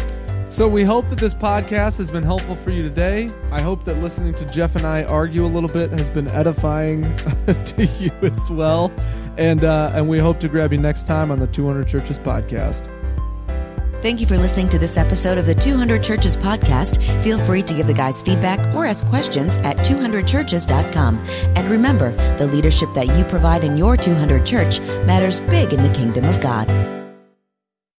So 0.54 0.68
we 0.68 0.84
hope 0.84 1.10
that 1.10 1.18
this 1.18 1.34
podcast 1.34 1.98
has 1.98 2.12
been 2.12 2.22
helpful 2.22 2.56
for 2.56 2.72
you 2.72 2.84
today. 2.84 3.28
I 3.52 3.60
hope 3.60 3.84
that 3.86 3.98
listening 4.04 4.36
to 4.36 4.46
Jeff 4.46 4.76
and 4.76 4.86
I 4.86 5.04
argue 5.06 5.44
a 5.44 5.48
little 5.48 5.68
bit 5.68 5.90
has 5.94 6.12
been 6.12 6.28
edifying 6.28 7.02
to 7.48 7.86
you 7.98 8.12
as 8.22 8.52
well. 8.52 8.94
And 9.40 9.64
uh, 9.64 9.94
and 9.96 10.08
we 10.08 10.20
hope 10.20 10.40
to 10.42 10.48
grab 10.48 10.72
you 10.72 10.78
next 10.78 11.08
time 11.08 11.32
on 11.32 11.40
the 11.40 11.48
200 11.48 11.88
Churches 11.88 12.20
podcast. 12.20 12.88
Thank 14.04 14.22
you 14.22 14.28
for 14.28 14.38
listening 14.38 14.70
to 14.70 14.78
this 14.78 14.96
episode 14.96 15.40
of 15.40 15.48
the 15.48 15.56
200 15.56 16.04
Churches 16.04 16.38
podcast. 16.38 17.02
Feel 17.24 17.40
free 17.40 17.64
to 17.64 17.74
give 17.74 17.88
the 17.88 17.94
guys 17.96 18.22
feedback 18.22 18.60
or 18.76 18.86
ask 18.86 19.08
questions 19.08 19.58
at 19.58 19.78
200churches.com. 19.78 21.18
And 21.56 21.68
remember, 21.68 22.12
the 22.38 22.46
leadership 22.46 22.94
that 22.94 23.08
you 23.08 23.24
provide 23.24 23.64
in 23.64 23.76
your 23.76 23.98
200 23.98 24.46
church 24.46 24.82
matters 25.08 25.40
big 25.40 25.74
in 25.74 25.82
the 25.82 25.94
kingdom 25.96 26.26
of 26.26 26.40
God. 26.42 27.03